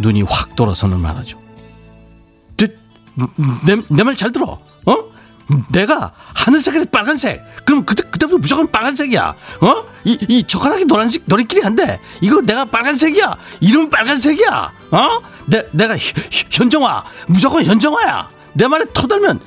눈이 0.00 0.22
확 0.22 0.56
돌아서는 0.56 0.98
말하죠. 1.00 1.38
내 3.96 4.02
말 4.04 4.16
잘 4.16 4.32
들어. 4.32 4.58
어? 4.86 4.96
내가 5.72 6.12
하늘색이 6.34 6.86
빨간색. 6.86 7.42
그럼 7.64 7.84
그때 7.84 8.02
그때부터 8.08 8.38
무조건 8.38 8.70
빨간색이야. 8.70 9.34
어? 9.60 9.84
이, 10.04 10.18
이 10.28 10.44
젓가락이 10.46 10.84
노란색 10.84 11.22
너리끼리 11.26 11.62
한데 11.62 12.00
이거 12.20 12.40
내가 12.40 12.64
빨간색이야. 12.64 13.36
이름 13.60 13.90
빨간색이야. 13.90 14.72
어? 14.92 15.20
내 15.46 15.66
내가 15.72 15.96
현정화 16.50 17.04
무조건 17.26 17.64
현정화야. 17.64 18.28
내 18.54 18.66
말에 18.66 18.84
토 18.92 19.02
달면 19.02 19.40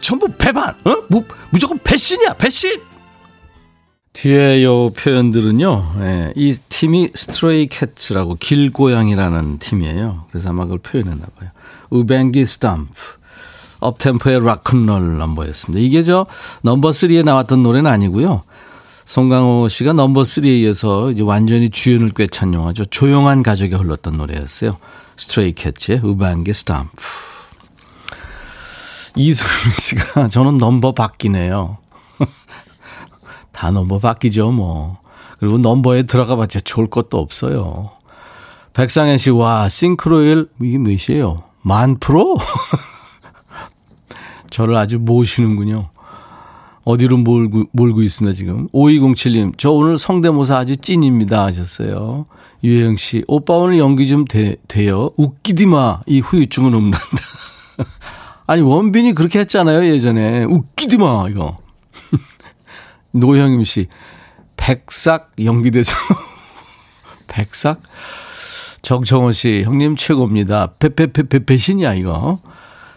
전부 0.00 0.28
배반. 0.28 0.74
어? 0.84 0.96
무, 1.08 1.24
무조건 1.50 1.78
배신이야. 1.82 2.34
배신. 2.34 2.80
뒤에 4.12 4.64
요 4.64 4.90
표현들은요, 4.94 5.96
예, 6.00 6.32
이 6.36 6.54
팀이 6.70 7.10
스트레이 7.14 7.66
캣츠라고 7.66 8.36
길고양이라는 8.36 9.58
팀이에요. 9.58 10.24
그래서 10.30 10.48
아마 10.48 10.62
그걸 10.64 10.78
표현했나 10.78 11.26
봐요. 11.38 11.50
Ubangi 11.90 12.46
Stomp. 12.46 12.86
업템포의 13.80 14.44
락큰롤 14.44 15.18
넘버였습니다. 15.18 15.84
이게 15.84 16.02
저 16.02 16.26
넘버 16.62 16.90
3에 16.90 17.24
나왔던 17.24 17.62
노래는 17.62 17.90
아니고요. 17.90 18.42
송강호 19.04 19.68
씨가 19.68 19.92
넘버 19.92 20.22
3에 20.22 20.46
이어서 20.62 21.10
이제 21.10 21.22
완전히 21.22 21.70
주연을 21.70 22.10
꿰찬 22.10 22.54
영화죠. 22.54 22.86
조용한 22.86 23.42
가족이 23.42 23.74
흘렀던 23.74 24.16
노래였어요. 24.16 24.76
스트레이 25.16 25.52
캣츠의 25.52 26.00
Ubangi 26.02 26.52
Stomp. 26.52 26.88
이수민 29.16 29.74
씨가 29.78 30.28
저는 30.28 30.58
넘버 30.58 30.92
바뀌네요. 30.92 31.78
다 33.52 33.70
넘버 33.70 33.98
바뀌죠, 33.98 34.50
뭐. 34.50 34.98
그리고 35.38 35.58
넘버에 35.58 36.04
들어가 36.04 36.36
봤자 36.36 36.60
좋을 36.60 36.86
것도 36.88 37.18
없어요. 37.18 37.90
백상현 38.74 39.18
씨, 39.18 39.30
와, 39.30 39.68
싱크로율, 39.68 40.48
이게 40.60 40.78
몇이에요? 40.78 41.44
만 41.62 41.98
프로? 41.98 42.36
저를 44.56 44.74
아주 44.78 44.98
모시는군요. 44.98 45.90
어디로 46.84 47.18
몰고, 47.18 47.64
몰고 47.72 48.00
있습니다, 48.02 48.34
지금. 48.34 48.68
5207님, 48.68 49.52
저 49.58 49.70
오늘 49.70 49.98
성대모사 49.98 50.56
아주 50.56 50.78
찐입니다. 50.78 51.44
하셨어요. 51.44 52.24
유혜영 52.64 52.96
씨, 52.96 53.22
오빠 53.28 53.52
오늘 53.52 53.78
연기 53.78 54.08
좀 54.08 54.24
돼, 54.24 54.56
돼요? 54.66 55.10
웃기디 55.18 55.66
마. 55.66 56.00
이 56.06 56.20
후유증은 56.20 56.72
없는다. 56.72 56.98
아니, 58.48 58.62
원빈이 58.62 59.12
그렇게 59.12 59.40
했잖아요, 59.40 59.92
예전에. 59.92 60.44
웃기디 60.44 60.96
마, 60.96 61.26
이거. 61.28 61.58
노형임 63.12 63.62
씨, 63.64 63.88
백삭 64.56 65.32
연기돼서. 65.44 65.92
백삭? 67.28 67.82
정청호 68.80 69.32
씨, 69.32 69.64
형님 69.66 69.96
최고입니다. 69.96 70.68
배 70.78 70.88
배 70.88 71.08
배 71.08 71.24
배 71.24 71.44
배신이야, 71.44 71.92
이거. 71.92 72.40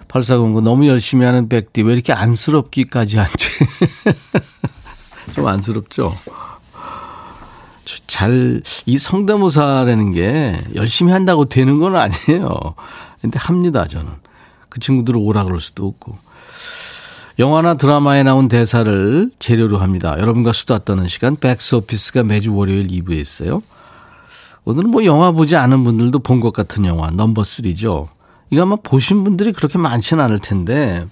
8409 0.10 0.62
너무 0.62 0.88
열심히 0.88 1.26
하는 1.26 1.48
백디 1.48 1.84
왜 1.84 1.94
이렇게 1.94 2.12
안쓰럽기까지 2.12 3.18
한지. 3.18 3.48
좀 5.34 5.48
안쓰럽죠? 5.48 6.12
잘, 8.08 8.62
이 8.86 8.98
성대모사라는 8.98 10.12
게 10.12 10.60
열심히 10.76 11.12
한다고 11.12 11.46
되는 11.46 11.80
건 11.80 11.96
아니에요. 11.96 12.76
근데 13.22 13.40
합니다, 13.40 13.86
저는. 13.86 14.12
그 14.68 14.80
친구들을 14.80 15.20
오라 15.20 15.44
그럴 15.46 15.62
수도 15.62 15.88
없고. 15.88 16.16
영화나 17.40 17.76
드라마에 17.76 18.24
나온 18.24 18.48
대사를 18.48 19.32
재료로 19.40 19.78
합니다. 19.78 20.16
여러분과 20.20 20.52
수다 20.54 20.80
떠는 20.80 21.08
시간 21.08 21.36
백스오피스가 21.38 22.24
매주 22.24 22.54
월요일 22.54 22.88
2부에 22.88 23.14
있어요. 23.14 23.62
오늘은 24.66 24.90
뭐 24.90 25.06
영화 25.06 25.32
보지 25.32 25.56
않은 25.56 25.84
분들도 25.84 26.20
본 26.20 26.42
것 26.42 26.52
같은 26.52 26.86
영화 26.86 27.10
넘버 27.12 27.44
3죠. 27.44 28.08
이거 28.50 28.64
아마 28.64 28.76
보신 28.76 29.24
분들이 29.24 29.52
그렇게 29.54 29.78
많지는 29.78 30.24
않을 30.24 30.40
텐데 30.40 31.06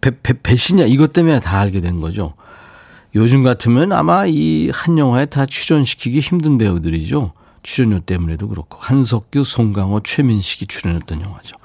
배, 0.00 0.10
배, 0.22 0.34
배신이야 0.40 0.86
이것 0.86 1.12
때문에 1.12 1.40
다 1.40 1.58
알게 1.60 1.80
된 1.80 2.00
거죠. 2.00 2.34
요즘 3.14 3.42
같으면 3.42 3.92
아마 3.92 4.24
이 4.26 4.70
한 4.72 4.96
영화에 4.98 5.26
다 5.26 5.46
출연시키기 5.46 6.20
힘든 6.20 6.58
배우들이죠. 6.58 7.32
출연료 7.62 8.00
때문에도 8.00 8.48
그렇고 8.48 8.78
한석규, 8.80 9.44
송강호, 9.44 10.00
최민식이 10.00 10.66
출연했던 10.66 11.20
영화죠. 11.20 11.56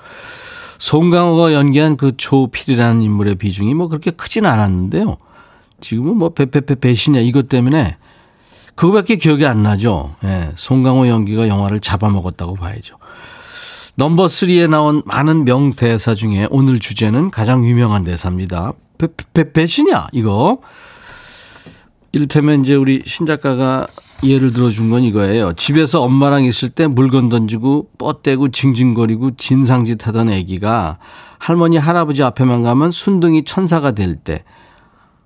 송강호가 0.78 1.54
연기한 1.54 1.96
그 1.96 2.18
조필이라는 2.18 3.02
인물의 3.02 3.36
비중이 3.36 3.74
뭐 3.74 3.88
그렇게 3.88 4.12
크진 4.12 4.46
않았는데요. 4.46 5.18
지금은 5.80 6.18
뭐 6.18 6.30
배배배 6.30 6.76
배신이야 6.76 7.22
이것 7.22 7.48
때문에 7.48 7.98
그거밖에 8.76 9.16
기억이 9.16 9.46
안 9.46 9.64
나죠. 9.64 10.16
예, 10.26 10.52
송강호 10.56 11.08
연기가 11.08 11.48
영화를 11.48 11.80
잡아먹었다고 11.80 12.56
봐야죠. 12.56 12.98
넘버 13.98 14.26
3에 14.26 14.70
나온 14.70 15.02
많은 15.06 15.46
명대사 15.46 16.16
중에 16.16 16.48
오늘 16.50 16.80
주제는 16.80 17.32
가장 17.32 17.66
유명한 17.66 18.04
대사입니다. 18.04 18.74
배, 18.98 19.08
배, 19.34 19.54
배신이야 19.54 20.10
이거. 20.12 20.60
이를테면 22.12 22.62
이제 22.62 22.76
우리 22.76 23.04
신작가가 23.06 23.88
예를 24.22 24.52
들어준 24.52 24.90
건 24.90 25.04
이거예요. 25.04 25.54
집에서 25.54 26.02
엄마랑 26.02 26.44
있을 26.44 26.70
때 26.70 26.88
물건 26.88 27.30
던지고 27.30 27.90
뻗대고 27.98 28.52
징징거리고 28.52 29.38
진상짓 29.38 30.06
하던 30.08 30.30
애기가 30.30 31.00
할머니 31.40 31.78
할아버지 31.78 32.22
앞에만 32.22 32.64
가면 32.64 32.92
순둥이 32.92 33.46
천사가 33.46 33.92
될 33.92 34.16
때, 34.16 34.44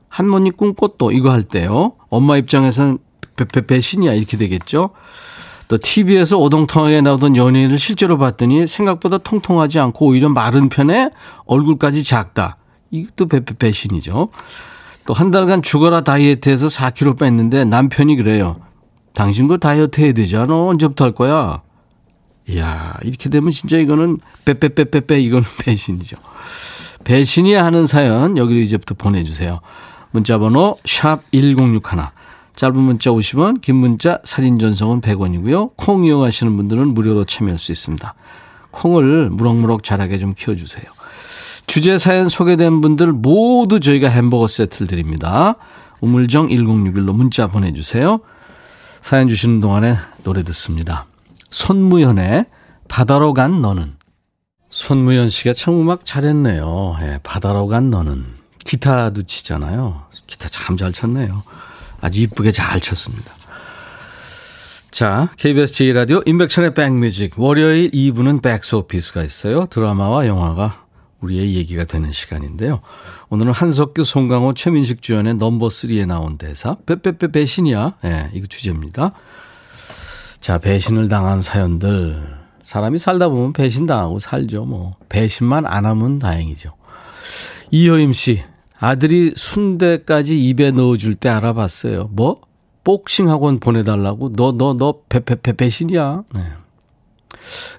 할머니 0.10 0.52
꿈꽃도 0.52 1.12
이거 1.12 1.32
할 1.32 1.44
때요. 1.44 1.94
엄마 2.10 2.38
입장에서는 2.38 2.98
배, 3.36 3.46
배, 3.46 3.66
배신이야 3.66 4.14
이렇게 4.14 4.38
되겠죠. 4.38 4.92
또 5.70 5.78
TV에서 5.78 6.38
오동통하게 6.38 7.02
나오던 7.02 7.38
연예인을 7.38 7.78
실제로 7.80 8.18
봤더니 8.18 8.68
생각보다 8.68 9.20
통통하지 9.20 9.80
않고 9.80 10.08
오히려 10.08 10.28
마른 10.28 10.68
편에 10.68 11.12
얼굴까지 11.46 12.04
작다. 12.04 12.58
이것도 12.92 13.28
배, 13.28 13.40
배, 13.46 13.54
배신이죠. 13.56 14.30
또 15.06 15.14
한 15.14 15.32
달간 15.32 15.62
죽어라 15.62 16.02
다이어트해서 16.02 16.68
4kg 16.68 17.20
뺐는데 17.20 17.66
남편이 17.66 18.16
그래요. 18.16 18.60
당신 19.14 19.48
거 19.48 19.58
다이어트 19.58 20.02
해야 20.02 20.12
되잖아. 20.12 20.56
언제부터 20.68 21.06
할 21.06 21.12
거야? 21.14 21.62
이야, 22.48 22.96
이렇게 23.04 23.30
되면 23.30 23.52
진짜 23.52 23.78
이거는 23.78 24.18
빼빼빼빼빼 24.46 25.20
이거는 25.20 25.48
배신이죠. 25.62 26.18
배신이 27.04 27.54
하는 27.54 27.86
사연 27.86 28.38
여기로 28.38 28.60
이제부터 28.60 28.96
보내주세요. 28.96 29.60
문자번호 30.12 30.78
샵 30.86 31.22
1061. 31.32 31.80
짧은 32.60 32.76
문자 32.76 33.10
50원, 33.10 33.62
긴 33.62 33.78
문자 33.78 34.20
사진 34.26 34.60
전송은 34.60 35.00
100원이고요. 35.00 35.78
콩 35.78 36.04
이용하시는 36.04 36.58
분들은 36.58 36.90
무료로 36.90 37.24
참여할 37.24 37.58
수 37.58 37.72
있습니다. 37.72 38.14
콩을 38.72 39.30
무럭무럭 39.30 39.82
자라게 39.82 40.18
좀 40.18 40.34
키워주세요. 40.34 40.84
주제 41.68 41.98
사연 41.98 42.28
소개된 42.28 42.82
분들 42.82 43.14
모두 43.14 43.80
저희가 43.80 44.10
햄버거 44.10 44.50
세트를 44.50 44.88
드립니다. 44.88 45.56
우물정 46.02 46.50
1061로 46.50 47.14
문자 47.14 47.48
보내주세요. 47.48 48.20
사연 49.02 49.30
주시는 49.30 49.62
동안에 49.62 49.96
노래 50.26 50.44
듣습니다. 50.44 51.06
손무현의 51.52 52.46
바다로 52.90 53.34
간 53.34 53.62
너는. 53.62 53.96
손무현 54.70 55.30
씨가 55.30 55.54
참 55.54 55.80
음악 55.80 56.06
잘했네요. 56.06 56.98
예, 57.04 57.20
바다로 57.24 57.68
간 57.68 57.90
너는. 57.90 58.26
기타도 58.66 59.24
치잖아요. 59.24 60.02
기타 60.28 60.50
참 60.50 60.76
잘 60.76 60.92
쳤네요. 60.92 61.42
아주 62.02 62.22
이쁘게 62.22 62.52
잘 62.52 62.80
쳤습니다. 62.80 63.34
자, 64.92 65.30
KBS 65.38 65.74
제2라디오 65.74 66.28
인백천의 66.28 66.74
백뮤직. 66.74 67.34
월요일 67.38 67.92
2부는 67.92 68.42
백스오피스가 68.42 69.24
있어요. 69.24 69.66
드라마와 69.68 70.28
영화가 70.28 70.86
우리의 71.22 71.56
얘기가 71.56 71.84
되는 71.84 72.12
시간인데요. 72.12 72.82
오늘은 73.30 73.52
한석규, 73.52 74.04
송강호, 74.04 74.54
최민식 74.56 75.02
주연의 75.02 75.36
넘버3에 75.36 76.06
나온 76.08 76.38
대사. 76.38 76.76
빼빼빼 76.86 77.32
배신이야. 77.32 77.94
예, 78.06 78.10
네, 78.10 78.30
이거 78.34 78.48
주제입니다. 78.48 79.12
자, 80.40 80.58
배신을 80.58 81.10
당한 81.10 81.42
사연들. 81.42 82.40
사람이 82.64 82.98
살다 82.98 83.30
보면 83.30 83.54
배신당하고 83.54 84.20
살죠. 84.20 84.66
뭐. 84.66 84.96
배신만 85.10 85.66
안 85.66 85.86
하면 85.86 86.20
다행이죠. 86.20 86.74
이효임 87.72 88.14
씨. 88.14 88.44
아들이 88.80 89.34
순대까지 89.36 90.40
입에 90.42 90.72
넣어줄 90.72 91.16
때 91.16 91.30
알아봤어요. 91.30 92.10
뭐? 92.14 92.42
복싱 92.84 93.30
학원 93.30 93.60
보내달라고? 93.60 94.34
너, 94.34 94.54
너, 94.54 94.74
너, 94.74 95.02
배, 95.10 95.20
배, 95.20 95.36
배, 95.36 95.54
배신이야. 95.54 96.24
네. 96.34 96.42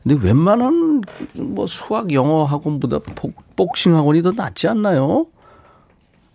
근데 0.02 0.26
웬만한 0.26 1.02
뭐 1.34 1.66
수학 1.66 2.12
영어 2.12 2.44
학원보다 2.44 2.98
복, 3.00 3.34
복싱 3.56 3.96
학원이 3.96 4.22
더 4.22 4.32
낫지 4.32 4.68
않나요? 4.68 5.26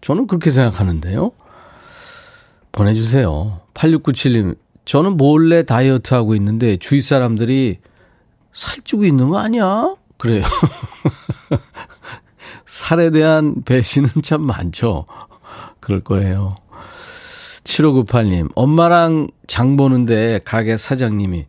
저는 0.01 0.27
그렇게 0.27 0.51
생각하는데요. 0.51 1.31
보내주세요. 2.71 3.61
8697님, 3.73 4.57
저는 4.83 5.17
몰래 5.17 5.63
다이어트 5.63 6.13
하고 6.13 6.35
있는데 6.35 6.77
주위 6.77 7.01
사람들이 7.01 7.79
살찌고 8.53 9.05
있는 9.05 9.29
거 9.29 9.37
아니야? 9.37 9.95
그래요. 10.17 10.43
살에 12.75 13.09
대한 13.09 13.63
배신은 13.63 14.21
참 14.21 14.45
많죠. 14.45 15.05
그럴 15.79 16.01
거예요. 16.01 16.55
7598님, 17.63 18.49
엄마랑 18.53 19.29
장 19.47 19.77
보는데 19.77 20.41
가게 20.43 20.77
사장님이, 20.77 21.45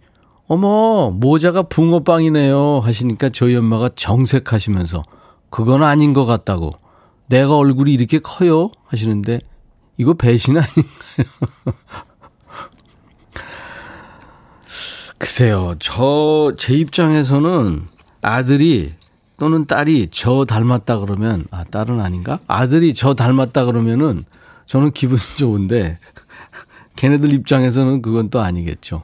어머, 0.47 1.11
모자가 1.11 1.63
붕어빵이네요. 1.63 2.79
하시니까 2.79 3.31
저희 3.31 3.57
엄마가 3.57 3.91
정색하시면서, 3.97 5.03
그건 5.51 5.83
아닌 5.83 6.13
것 6.13 6.27
같다고. 6.27 6.71
내가 7.27 7.57
얼굴이 7.57 7.93
이렇게 7.93 8.21
커요? 8.21 8.71
하시는데, 8.85 9.41
이거 9.97 10.15
배신 10.15 10.57
아닌가요? 10.57 10.85
글쎄요, 15.19 15.75
저, 15.81 16.53
제 16.57 16.75
입장에서는 16.75 17.89
아들이 18.23 18.93
또는 19.39 19.67
딸이 19.67 20.09
저 20.11 20.45
닮았다 20.45 21.01
그러면, 21.01 21.45
아, 21.51 21.65
딸은 21.65 22.01
아닌가? 22.01 22.39
아들이 22.47 22.95
저 22.95 23.15
닮았다 23.15 23.67
그러면은 23.67 24.25
저는 24.67 24.93
기분이 24.93 25.21
좋은데, 25.37 25.99
걔네들 26.97 27.33
입장에서는 27.33 28.01
그건 28.03 28.31
또 28.31 28.41
아니겠죠. 28.41 29.03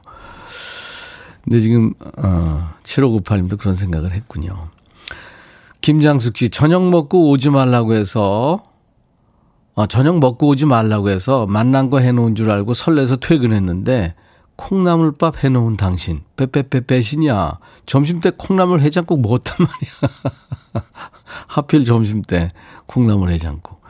근데 1.43 1.59
지금, 1.59 1.93
어, 2.17 2.73
7598님도 2.83 3.59
그런 3.59 3.75
생각을 3.75 4.13
했군요. 4.13 4.69
김장숙 5.81 6.37
씨, 6.37 6.49
저녁 6.49 6.89
먹고 6.89 7.29
오지 7.29 7.49
말라고 7.49 7.93
해서, 7.93 8.63
어, 9.75 9.85
저녁 9.85 10.19
먹고 10.19 10.47
오지 10.47 10.65
말라고 10.65 11.09
해서 11.09 11.45
만난 11.47 11.89
거 11.89 11.99
해놓은 11.99 12.35
줄 12.35 12.49
알고 12.49 12.73
설레서 12.73 13.17
퇴근했는데, 13.17 14.15
콩나물밥 14.55 15.43
해놓은 15.43 15.77
당신, 15.77 16.21
빼빼빼 16.35 16.81
빼신이야. 16.85 17.59
점심때 17.85 18.31
콩나물 18.37 18.81
해장국 18.81 19.21
먹었단 19.21 19.57
말이야. 19.59 20.83
하필 21.47 21.85
점심때 21.85 22.51
콩나물 22.85 23.31
해장국. 23.31 23.81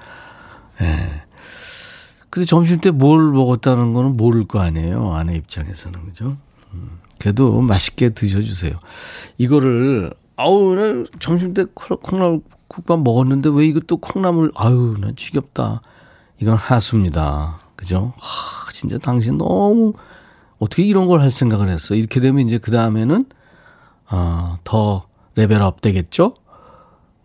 예. 0.81 1.23
근데 2.29 2.45
점심때 2.45 2.91
뭘 2.91 3.31
먹었다는 3.31 3.93
거는 3.93 4.17
모를 4.17 4.45
거 4.45 4.59
아니에요. 4.59 5.13
아내 5.13 5.35
입장에서는. 5.35 6.05
그죠? 6.05 6.35
음, 6.73 6.99
그래도 7.19 7.61
맛있게 7.61 8.09
드셔주세요. 8.09 8.73
이거를, 9.37 10.11
아우, 10.35 10.73
나 10.75 11.03
점심때 11.19 11.65
콩나물 11.75 12.41
국밥 12.67 13.01
먹었는데 13.03 13.49
왜 13.53 13.67
이것도 13.67 13.97
콩나물, 13.97 14.51
아유, 14.55 14.95
난 14.99 15.15
지겹다. 15.15 15.81
이건 16.41 16.55
하수입니다. 16.55 17.59
그죠? 17.75 18.13
하, 18.17 18.71
진짜 18.71 18.97
당신 18.97 19.37
너무 19.37 19.93
어떻게 20.59 20.83
이런 20.83 21.07
걸 21.07 21.19
할 21.21 21.31
생각을 21.31 21.69
했어? 21.69 21.95
이렇게 21.95 22.19
되면 22.19 22.45
이제 22.45 22.57
그 22.57 22.71
다음에는 22.71 23.23
어, 24.11 24.57
더 24.63 25.07
레벨업 25.35 25.81
되겠죠? 25.81 26.33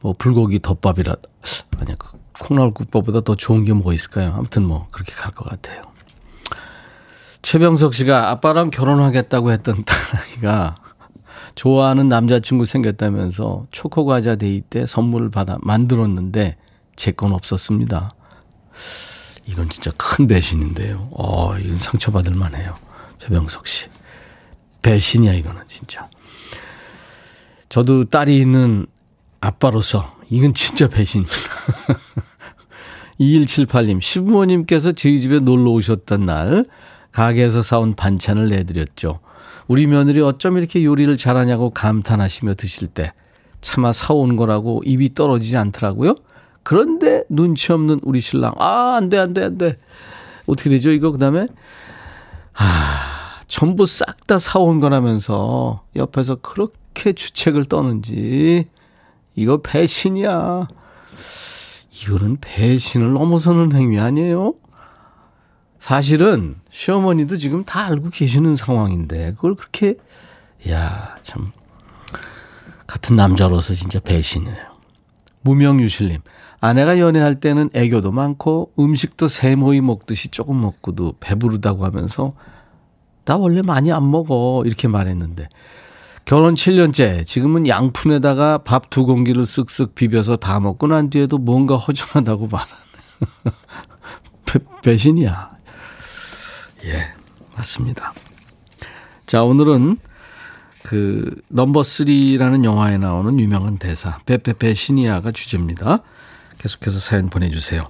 뭐 0.01 0.15
불고기 0.17 0.61
덮밥이라 0.61 1.17
아니야 1.81 1.97
그 1.99 2.19
콩나물국밥보다 2.41 3.23
더 3.23 3.35
좋은 3.35 3.65
게뭐 3.65 3.93
있을까요? 3.93 4.33
아무튼 4.37 4.63
뭐 4.65 4.87
그렇게 4.91 5.13
갈 5.15 5.33
것 5.33 5.45
같아요. 5.49 5.83
최병석 7.43 7.95
씨가 7.95 8.31
아빠랑 8.31 8.71
결혼하겠다고 8.71 9.51
했던 9.53 9.85
딸아이가 9.85 10.75
좋아하는 11.55 12.09
남자친구 12.09 12.65
생겼다면서 12.65 13.67
초코 13.71 14.05
과자 14.05 14.37
데이 14.37 14.61
때 14.61 14.87
선물을 14.87 15.31
받아 15.31 15.59
만들었는데 15.63 16.57
제 16.97 17.13
건 17.13 17.33
없었습니다. 17.33 18.11
이건 19.47 19.69
진짜 19.69 19.91
큰 19.97 20.27
배신인데요. 20.27 21.09
어, 21.13 21.57
이건 21.59 21.77
상처받을 21.79 22.35
만해요. 22.35 22.75
최병석 23.19 23.67
씨. 23.67 23.89
배신이야, 24.83 25.35
이거는 25.35 25.63
진짜. 25.69 26.09
저도 27.69 28.05
딸이 28.05 28.39
있는 28.39 28.87
아빠로서 29.41 30.11
이건 30.31 30.55
진짜 30.55 30.89
배신입니다. 30.89 31.37
2178님, 33.21 34.01
시부모님께서 34.03 34.93
저희 34.93 35.21
집에 35.21 35.41
놀러 35.41 35.71
오셨던 35.73 36.27
날 36.27 36.65
가게에서 37.13 37.63
사온 37.63 37.95
반찬을 37.95 38.49
내드렸죠. 38.49 39.17
우리 39.67 39.87
며느리 39.87 40.21
어쩜 40.21 40.57
이렇게 40.57 40.85
요리를 40.85 41.15
잘하냐고 41.17 41.71
감탄하시며 41.71 42.55
드실 42.55 42.89
때 42.89 43.13
차마 43.61 43.93
사온 43.93 44.37
거라고 44.37 44.83
입이 44.85 45.15
떨어지지 45.15 45.57
않더라고요. 45.57 46.15
그런데 46.63 47.25
눈치 47.29 47.73
없는 47.73 48.01
우리 48.03 48.21
신랑, 48.21 48.53
아, 48.59 48.95
안 48.97 49.09
돼, 49.09 49.19
안 49.19 49.35
돼, 49.35 49.45
안 49.45 49.59
돼. 49.59 49.79
어떻게 50.47 50.71
되죠, 50.71 50.91
이거? 50.91 51.11
그 51.11 51.19
다음에, 51.19 51.47
아, 52.55 53.08
전부 53.49 53.87
싹 53.87 54.27
다 54.29 54.39
사온 54.39 54.79
거라면서 54.79 55.85
옆에서 55.97 56.37
그렇게 56.37 57.15
주책을 57.15 57.65
떠는지 57.65 58.69
이거 59.35 59.57
배신이야. 59.63 60.69
이거는 61.91 62.37
배신을 62.43 63.15
넘어서는 63.15 63.75
행위 63.75 63.99
아니에요? 63.99 64.55
사실은 65.79 66.57
시어머니도 66.69 67.39
지금 67.39 67.65
다 67.65 67.87
알고 67.87 68.11
계시는 68.11 68.55
상황인데 68.55 69.33
그걸 69.33 69.55
그렇게 69.55 69.95
야, 70.69 71.17
참 71.23 71.53
같은 72.87 73.17
남자로서 73.17 73.73
진짜 73.73 73.99
배신이에요. 73.99 74.77
무명유실님. 75.41 76.19
아내가 76.61 76.99
연애할 76.99 77.37
때는 77.37 77.71
애교도 77.73 78.13
많고 78.13 78.73
음식도 78.79 79.27
세모이 79.29 79.81
먹듯이 79.81 80.29
조금 80.29 80.61
먹고도 80.61 81.15
배부르다고 81.21 81.87
하면서 81.87 82.35
나 83.29 83.37
원래 83.37 83.61
많이 83.61 83.93
안 83.93 84.11
먹어 84.11 84.63
이렇게 84.65 84.89
말했는데 84.89 85.51
결혼 86.25 86.55
7년째 86.55 87.27
지금은 87.27 87.69
양푼에다가 87.69 88.59
밥 88.59 88.89
두 88.89 89.05
공기를 89.05 89.45
쓱쓱 89.45 89.95
비벼서 89.95 90.37
다 90.37 90.61
먹고 90.61 90.87
난 90.87 91.11
뒤에도 91.11 91.37
뭔가 91.37 91.77
허전하다고 91.77 92.49
말하는 92.49 92.75
배신이야. 94.83 95.51
예, 96.87 97.13
맞습니다. 97.55 98.15
자, 99.27 99.43
오늘은 99.43 99.99
그 100.85 101.43
넘버 101.49 101.83
3라는 101.83 102.65
영화에 102.65 102.97
나오는 102.97 103.39
유명한 103.39 103.77
대사 103.77 104.19
베페페 104.25 104.73
시니아가 104.73 105.33
주제입니다. 105.33 105.99
계속해서 106.57 106.99
사연 106.99 107.29
보내주세요. 107.29 107.87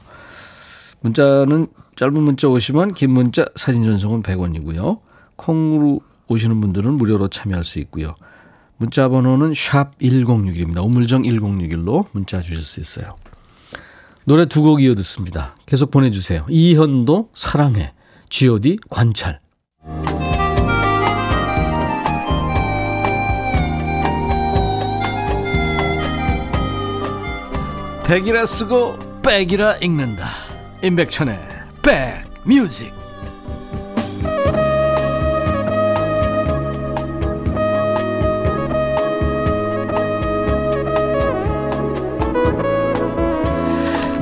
문자는 1.01 1.69
짧은 1.95 2.21
문자 2.21 2.49
오시면 2.49 2.95
긴 2.95 3.13
문자 3.13 3.45
사진 3.55 3.85
전송은 3.85 4.25
100원이고요. 4.25 5.08
콩으로 5.39 6.01
오시는 6.29 6.61
분들은 6.61 6.93
무료로 6.95 7.29
참여할 7.29 7.65
수 7.65 7.79
있고요. 7.79 8.15
문자 8.77 9.09
번호는 9.09 9.55
샵 9.55 9.99
1061입니다. 9.99 10.85
우물정 10.85 11.23
1061로 11.23 12.07
문자 12.13 12.43
주실 12.43 12.63
수 12.63 12.81
있어요. 12.81 13.09
노래 14.25 14.45
두 14.45 14.61
곡 14.63 14.83
이어 14.83 14.95
듣습니다. 14.97 15.57
계속 15.65 15.91
보내주세요. 15.91 16.45
이현도 16.51 17.31
사랑해. 17.33 17.95
G.O.D. 18.29 18.77
관찰. 18.91 19.41
백이라 28.07 28.47
쓰고 28.47 28.99
백이라 29.23 29.77
읽는다. 29.77 30.29
임백천의 30.83 31.39
백뮤직. 31.83 32.98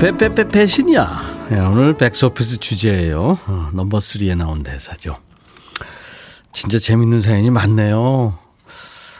빼빼빼 0.01 0.49
배신이야. 0.49 1.49
네, 1.51 1.61
오늘 1.61 1.97
백스오피스 1.97 2.59
주제예요. 2.59 3.39
어, 3.47 3.71
넘버 3.73 3.99
3에 3.99 4.37
나온 4.37 4.63
대사죠. 4.63 5.17
진짜 6.53 6.79
재밌는 6.79 7.21
사연이 7.23 7.49
많네요. 7.51 8.39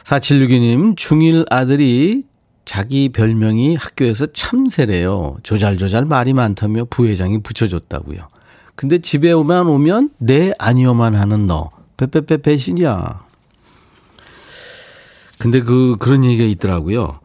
4762님, 0.03 0.95
중1 0.95 1.51
아들이 1.51 2.25
자기 2.63 3.09
별명이 3.09 3.75
학교에서 3.75 4.27
참새래요. 4.27 5.37
조잘조잘 5.41 6.05
말이 6.05 6.33
많다며 6.33 6.85
부회장이 6.85 7.41
붙여줬다고요. 7.41 8.27
근데 8.75 8.99
집에 8.99 9.31
오면 9.31 9.67
오면 9.67 10.11
네 10.19 10.53
아니요만 10.59 11.15
하는 11.15 11.47
너. 11.47 11.69
빼빼빼 11.97 12.37
배신이야. 12.43 13.25
근데 15.39 15.61
그 15.61 15.95
그런 15.99 16.23
얘기가 16.23 16.43
있더라고요. 16.47 17.19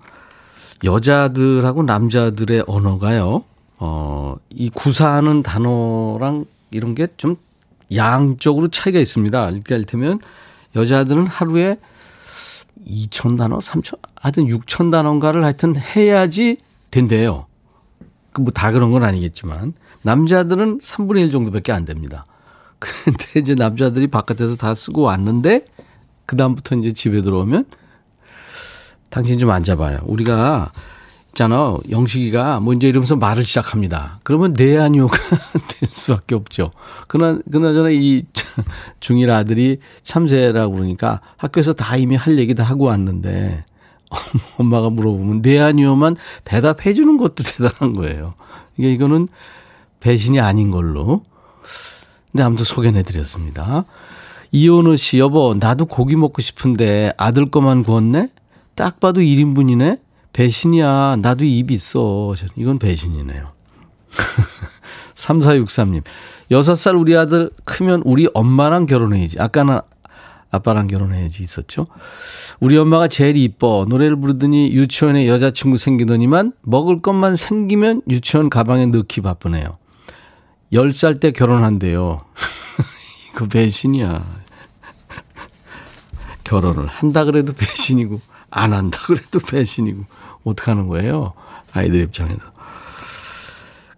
여자들하고 0.85 1.83
남자들의 1.83 2.65
언어가요. 2.67 3.45
어, 3.79 4.37
이 4.51 4.71
구사하는 4.71 5.43
단어랑 5.43 6.45
이런 6.71 6.95
게 6.95 7.07
좀 7.17 7.37
양쪽으로 7.95 8.69
차이가 8.69 8.99
있습니다. 8.99 9.41
그러니까 9.47 9.75
이를테면 9.75 10.19
여자들은 10.75 11.27
하루에 11.27 11.77
2천 12.87 13.39
단어, 13.39 13.59
3천, 13.59 13.99
하여튼 14.17 14.49
6천 14.49 14.91
단어인가를 14.91 15.45
하여튼 15.45 15.77
해야지 15.77 16.57
된대요. 16.91 17.47
그뭐다 18.33 18.73
그런 18.73 18.91
건 18.93 19.05
아니겠지만 19.05 19.75
남자들은 20.03 20.81
3분의 20.81 21.21
1 21.21 21.31
정도밖에 21.31 21.73
안 21.73 21.85
됩니다. 21.85 22.25
근데 22.79 23.25
이제 23.39 23.55
남자들이 23.55 24.09
바깥에서 24.09 24.57
다 24.57 24.75
쓰고 24.75 25.03
왔는데 25.03 25.67
그 26.27 26.37
다음부터 26.37 26.77
이제 26.77 26.93
집에 26.93 27.23
들어오면 27.23 27.67
당신 29.13 29.39
좀 29.39 29.51
앉아봐요. 29.51 29.99
우리가 30.05 30.73
있잖아. 31.29 31.77
영식이가 31.91 32.61
먼저 32.61 32.89
이러면서 32.89 33.15
말을 33.15 33.45
시작합니다. 33.45 34.21
그러면 34.23 34.55
네 34.55 34.79
아니오가 34.79 35.17
될 35.69 35.91
수밖에 35.93 36.35
없죠. 36.35 36.71
그나, 37.09 37.39
그나저나 37.51 37.91
이 37.91 38.25
중일 39.01 39.31
아들이 39.31 39.77
참새라고 40.03 40.77
그러니까 40.77 41.21
학교에서 41.37 41.75
다 41.75 41.97
이미 41.97 42.17
할 42.17 42.39
얘기 42.39 42.55
다 42.55 42.65
하고 42.65 42.87
왔는데 42.87 43.67
엄마가 44.57 44.89
물어보면 44.89 45.43
네 45.43 45.61
아니오만 45.61 46.17
대답해 46.45 46.95
주는 46.95 47.19
것도 47.19 47.45
대단한 47.45 47.93
거예요. 47.93 48.33
이게 48.79 48.91
이거는 48.93 49.29
배신이 50.01 50.41
아닌 50.41 50.71
걸로. 50.71 51.23
근데 52.31 52.45
아무튼 52.45 52.65
소개해 52.65 53.03
드렸습니다. 53.03 53.85
이현우 54.53 54.97
씨, 54.97 55.19
여보, 55.19 55.55
나도 55.59 55.85
고기 55.85 56.17
먹고 56.17 56.41
싶은데 56.41 57.13
아들 57.19 57.51
거만 57.51 57.83
구웠네? 57.83 58.31
딱 58.75 59.01
봐도 59.01 59.21
1인분이네? 59.21 60.01
배신이야. 60.33 61.17
나도 61.21 61.45
입 61.45 61.71
있어. 61.71 62.35
이건 62.57 62.79
배신이네요. 62.79 63.53
3463님. 65.15 66.03
6살 66.51 66.99
우리 66.99 67.17
아들 67.17 67.51
크면 67.65 68.03
우리 68.05 68.29
엄마랑 68.35 68.87
결혼해야지. 68.87 69.41
아까는 69.41 69.81
아빠랑 70.51 70.87
결혼해야지 70.87 71.43
있었죠. 71.43 71.87
우리 72.61 72.77
엄마가 72.77 73.09
제일 73.09 73.37
이뻐. 73.37 73.87
노래를 73.89 74.17
부르더니 74.17 74.73
유치원에 74.73 75.27
여자친구 75.27 75.79
생기더니만 75.79 76.53
먹을 76.63 77.01
것만 77.01 77.37
생기면 77.37 78.03
유치원 78.09 78.51
가방에 78.51 78.87
넣기 78.87 79.23
바쁘네요. 79.23 79.79
10살 80.73 81.21
때 81.21 81.31
결혼한대요. 81.31 82.21
이거 83.35 83.47
배신이야. 83.49 84.43
결혼을 86.45 86.87
한다 86.87 87.25
그래도 87.25 87.55
배신이고 87.55 88.21
안 88.53 88.73
한다 88.75 88.99
그래도 89.07 89.41
배신이고 89.41 90.05
어떡하는 90.45 90.87
거예요? 90.87 91.33
아이들 91.73 92.01
입장에서. 92.03 92.53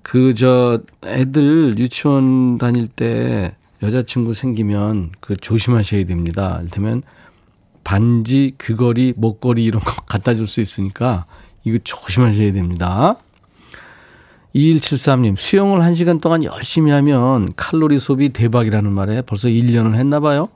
그, 0.02 0.32
저, 0.34 0.80
애들 1.04 1.78
유치원 1.78 2.56
다닐 2.58 2.86
때 2.86 3.56
여자친구 3.82 4.32
생기면 4.32 5.10
그 5.20 5.36
조심하셔야 5.36 6.04
됩니다. 6.06 6.58
이를테면 6.60 7.02
반지, 7.82 8.54
귀걸이, 8.60 9.14
목걸이 9.16 9.64
이런 9.64 9.82
거 9.82 9.92
갖다 10.06 10.34
줄 10.34 10.46
수 10.46 10.60
있으니까 10.60 11.26
이거 11.64 11.78
조심하셔야 11.82 12.52
됩니다. 12.52 13.16
2173님, 14.54 15.36
수영을 15.36 15.80
1시간 15.80 16.20
동안 16.20 16.44
열심히 16.44 16.92
하면 16.92 17.52
칼로리 17.56 17.98
소비 17.98 18.28
대박이라는 18.28 18.90
말에 18.92 19.22
벌써 19.22 19.48
1년을 19.48 19.96
했나 19.96 20.20
봐요. 20.20 20.48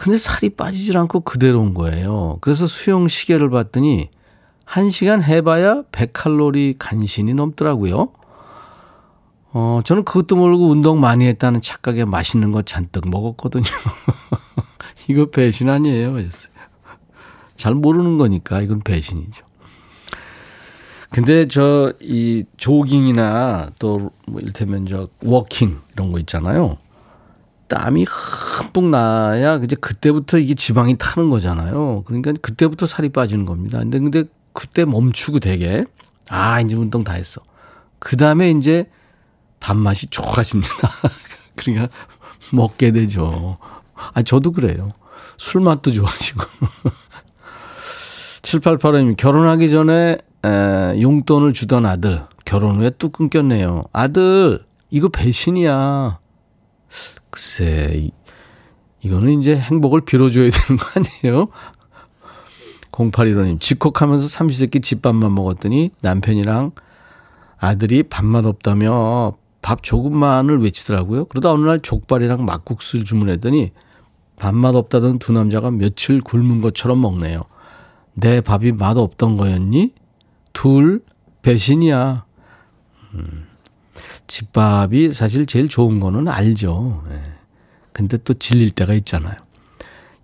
근데 0.00 0.16
살이 0.16 0.48
빠지질 0.48 0.96
않고 0.96 1.20
그대로 1.20 1.60
온 1.60 1.74
거예요. 1.74 2.38
그래서 2.40 2.66
수영 2.66 3.06
시계를 3.06 3.50
봤더니 3.50 4.08
1시간 4.64 5.22
해봐야 5.22 5.82
100칼로리 5.92 6.76
간신히 6.78 7.34
넘더라고요. 7.34 8.08
어, 9.52 9.80
저는 9.84 10.04
그것도 10.04 10.36
모르고 10.36 10.70
운동 10.70 11.00
많이 11.00 11.26
했다는 11.26 11.60
착각에 11.60 12.06
맛있는 12.06 12.50
거 12.50 12.62
잔뜩 12.62 13.10
먹었거든요. 13.10 13.64
이거 15.06 15.26
배신 15.26 15.68
아니에요. 15.68 16.18
잘 17.56 17.74
모르는 17.74 18.16
거니까 18.16 18.62
이건 18.62 18.80
배신이죠. 18.80 19.44
근데 21.10 21.46
저 21.46 21.92
이 22.00 22.44
조깅이나 22.56 23.72
또뭐 23.78 24.12
이를테면 24.38 24.86
저 24.86 25.08
워킹 25.22 25.78
이런 25.92 26.10
거 26.10 26.18
있잖아요. 26.20 26.78
땀이 27.70 28.04
흠뻑 28.04 28.84
나야 28.86 29.60
이제 29.62 29.76
그때부터 29.76 30.38
이게 30.38 30.54
지방이 30.54 30.98
타는 30.98 31.30
거잖아요. 31.30 32.02
그러니까 32.04 32.32
그때부터 32.42 32.84
살이 32.84 33.08
빠지는 33.08 33.46
겁니다. 33.46 33.78
근데 33.78 34.00
근데 34.00 34.24
그때 34.52 34.84
멈추고 34.84 35.38
되게 35.38 35.86
아 36.28 36.60
이제 36.60 36.74
운동 36.74 37.04
다 37.04 37.12
했어. 37.12 37.40
그 38.00 38.16
다음에 38.16 38.50
이제 38.50 38.90
밥맛이 39.60 40.08
좋아집니다. 40.08 40.90
그러니까 41.54 41.88
먹게 42.52 42.90
되죠. 42.90 43.58
아 43.94 44.22
저도 44.22 44.50
그래요. 44.50 44.88
술 45.36 45.60
맛도 45.60 45.92
좋아지고. 45.92 46.42
7885님 48.42 49.16
결혼하기 49.16 49.70
전에 49.70 50.18
에, 50.44 51.02
용돈을 51.02 51.52
주던 51.52 51.86
아들 51.86 52.24
결혼 52.44 52.80
후에 52.80 52.90
뚝 52.90 53.12
끊겼네요. 53.12 53.84
아들 53.92 54.64
이거 54.90 55.08
배신이야. 55.08 56.18
글쎄, 57.30 58.10
이거는 59.02 59.38
이제 59.38 59.56
행복을 59.56 60.02
빌어줘야 60.02 60.50
되는 60.50 60.78
거 60.78 60.86
아니에요? 60.94 61.48
0815님, 62.92 63.60
집콕하면서 63.60 64.28
삼시세끼 64.28 64.80
집밥만 64.80 65.34
먹었더니 65.34 65.90
남편이랑 66.02 66.72
아들이 67.58 68.02
밥맛 68.02 68.44
없다며 68.44 69.36
밥 69.62 69.82
조금만을 69.82 70.62
외치더라고요. 70.62 71.26
그러다 71.26 71.52
어느 71.52 71.66
날 71.66 71.80
족발이랑 71.80 72.44
막국수를 72.44 73.04
주문했더니 73.04 73.72
밥맛 74.38 74.74
없다던 74.74 75.18
두 75.18 75.32
남자가 75.32 75.70
며칠 75.70 76.20
굶은 76.20 76.62
것처럼 76.62 77.00
먹네요. 77.00 77.42
내 78.14 78.40
밥이 78.40 78.72
맛 78.72 78.96
없던 78.96 79.36
거였니? 79.36 79.92
둘, 80.52 81.02
배신이야. 81.42 82.24
음. 83.14 83.49
집밥이 84.30 85.12
사실 85.12 85.44
제일 85.44 85.68
좋은 85.68 85.98
거는 85.98 86.28
알죠. 86.28 87.04
예. 87.10 87.20
근데 87.92 88.16
또 88.18 88.32
질릴 88.32 88.70
때가 88.70 88.94
있잖아요. 88.94 89.34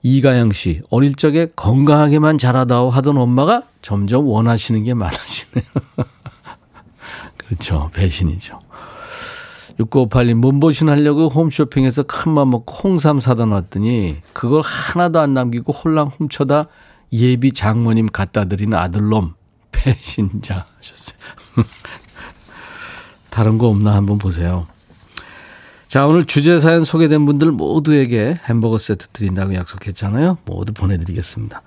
이가영 0.02 0.52
씨, 0.52 0.80
어릴 0.90 1.16
적에 1.16 1.48
건강하게만 1.57 2.38
자라다오 2.38 2.90
하던 2.90 3.18
엄마가 3.18 3.64
점점 3.82 4.28
원하시는 4.28 4.84
게 4.84 4.94
많아지네요. 4.94 5.66
그렇죠. 7.36 7.90
배신이죠. 7.92 8.61
6958님, 9.80 10.34
몸보신 10.34 10.88
하려고 10.88 11.28
홈쇼핑에서 11.28 12.04
큰맘 12.04 12.50
먹고 12.50 12.72
홍삼 12.72 13.18
사다 13.18 13.46
놨더니 13.46 14.18
그걸 14.32 14.62
하나도 14.62 15.18
안 15.18 15.34
남기고 15.34 15.72
홀랑 15.72 16.12
훔쳐다 16.16 16.66
예비 17.12 17.52
장모님 17.52 18.07
갖다 18.07 18.44
드린 18.44 18.72
아들놈. 18.72 19.34
배신자 19.72 20.64
하셨어요. 20.78 21.18
다른 23.37 23.59
거 23.59 23.68
없나 23.68 23.95
한번 23.95 24.16
보세요. 24.16 24.66
자, 25.89 26.07
오늘 26.07 26.24
주제 26.24 26.59
사연 26.59 26.84
소개된 26.84 27.26
분들 27.26 27.53
모두에게 27.53 28.41
햄버거 28.47 28.78
세트 28.78 29.09
드린다고 29.09 29.55
약속했잖아요. 29.55 30.39
모두 30.47 30.72
보내드리겠습니다. 30.72 31.61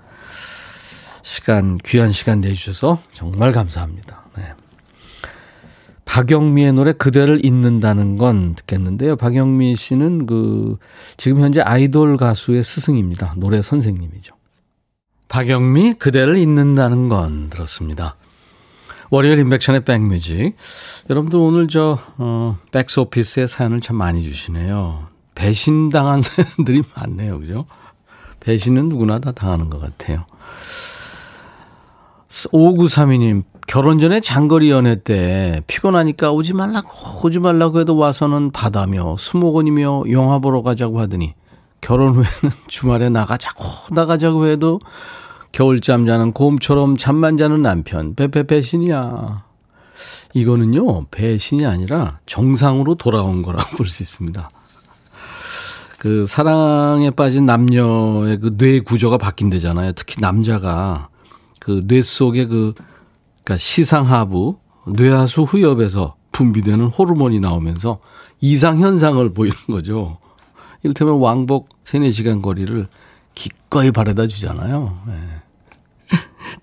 시간, 1.22 1.78
귀한 1.84 2.10
시간 2.10 2.40
내주셔서 2.40 3.00
정말 3.12 3.52
감사합니다. 3.52 4.24
네. 4.36 4.52
박영미의 6.06 6.72
노래 6.72 6.92
그대를 6.92 7.44
잊는다는 7.44 8.18
건 8.18 8.56
듣겠는데요. 8.56 9.14
박영미 9.14 9.76
씨는 9.76 10.26
그, 10.26 10.76
지금 11.16 11.40
현재 11.40 11.60
아이돌 11.60 12.16
가수의 12.16 12.64
스승입니다. 12.64 13.34
노래 13.36 13.62
선생님이죠. 13.62 14.34
박영미, 15.28 15.94
그대를 16.00 16.36
잊는다는 16.36 17.08
건 17.08 17.48
들었습니다. 17.48 18.16
월요일 19.10 19.40
인백션의 19.40 19.84
백뮤직. 19.84 20.54
여러분들 21.10 21.38
오늘 21.38 21.66
저, 21.66 21.98
어, 22.16 22.56
백스 22.70 23.00
오피스에 23.00 23.48
사연을 23.48 23.80
참 23.80 23.96
많이 23.96 24.22
주시네요. 24.22 25.08
배신당한 25.34 26.22
사연들이 26.22 26.82
많네요. 26.94 27.40
그죠? 27.40 27.66
배신은 28.38 28.88
누구나 28.88 29.18
다 29.18 29.32
당하는 29.32 29.68
것 29.68 29.80
같아요. 29.80 30.24
5932님, 32.28 33.42
결혼 33.66 33.98
전에 33.98 34.20
장거리 34.20 34.70
연애 34.70 34.94
때 34.94 35.60
피곤하니까 35.66 36.30
오지 36.30 36.54
말라고 36.54 37.26
오지 37.26 37.40
말라고 37.40 37.80
해도 37.80 37.96
와서는 37.96 38.52
바다며 38.52 39.16
수목원이며 39.18 40.04
영화 40.10 40.38
보러 40.38 40.62
가자고 40.62 41.00
하더니 41.00 41.34
결혼 41.80 42.10
후에는 42.10 42.56
주말에 42.68 43.08
나가자고 43.08 43.94
나가자고 43.94 44.46
해도 44.46 44.78
겨울잠 45.52 46.06
자는 46.06 46.32
곰처럼 46.32 46.96
잠만 46.96 47.36
자는 47.36 47.62
남편 47.62 48.14
배배 48.14 48.44
배신이야. 48.44 49.44
이거는요 50.32 51.06
배신이 51.10 51.66
아니라 51.66 52.20
정상으로 52.26 52.94
돌아온 52.94 53.42
거라고 53.42 53.68
볼 53.76 53.86
수 53.86 54.02
있습니다. 54.02 54.48
그 55.98 56.24
사랑에 56.26 57.10
빠진 57.10 57.44
남녀의 57.46 58.38
그 58.40 58.56
뇌 58.56 58.80
구조가 58.80 59.18
바뀐대잖아요. 59.18 59.92
특히 59.92 60.16
남자가 60.20 61.08
그 61.58 61.82
뇌 61.86 62.00
속에 62.00 62.46
그 62.46 62.72
그러니까 63.44 63.58
시상하부 63.58 64.58
뇌하수 64.86 65.42
후엽에서 65.42 66.14
분비되는 66.32 66.86
호르몬이 66.86 67.38
나오면서 67.40 68.00
이상 68.40 68.80
현상을 68.80 69.34
보이는 69.34 69.56
거죠. 69.70 70.18
이를테면 70.82 71.18
왕복 71.18 71.68
3, 71.84 72.00
4시간 72.02 72.40
거리를 72.40 72.88
기꺼이 73.34 73.90
바래다 73.90 74.26
주잖아요. 74.26 74.98
네. 75.06 75.14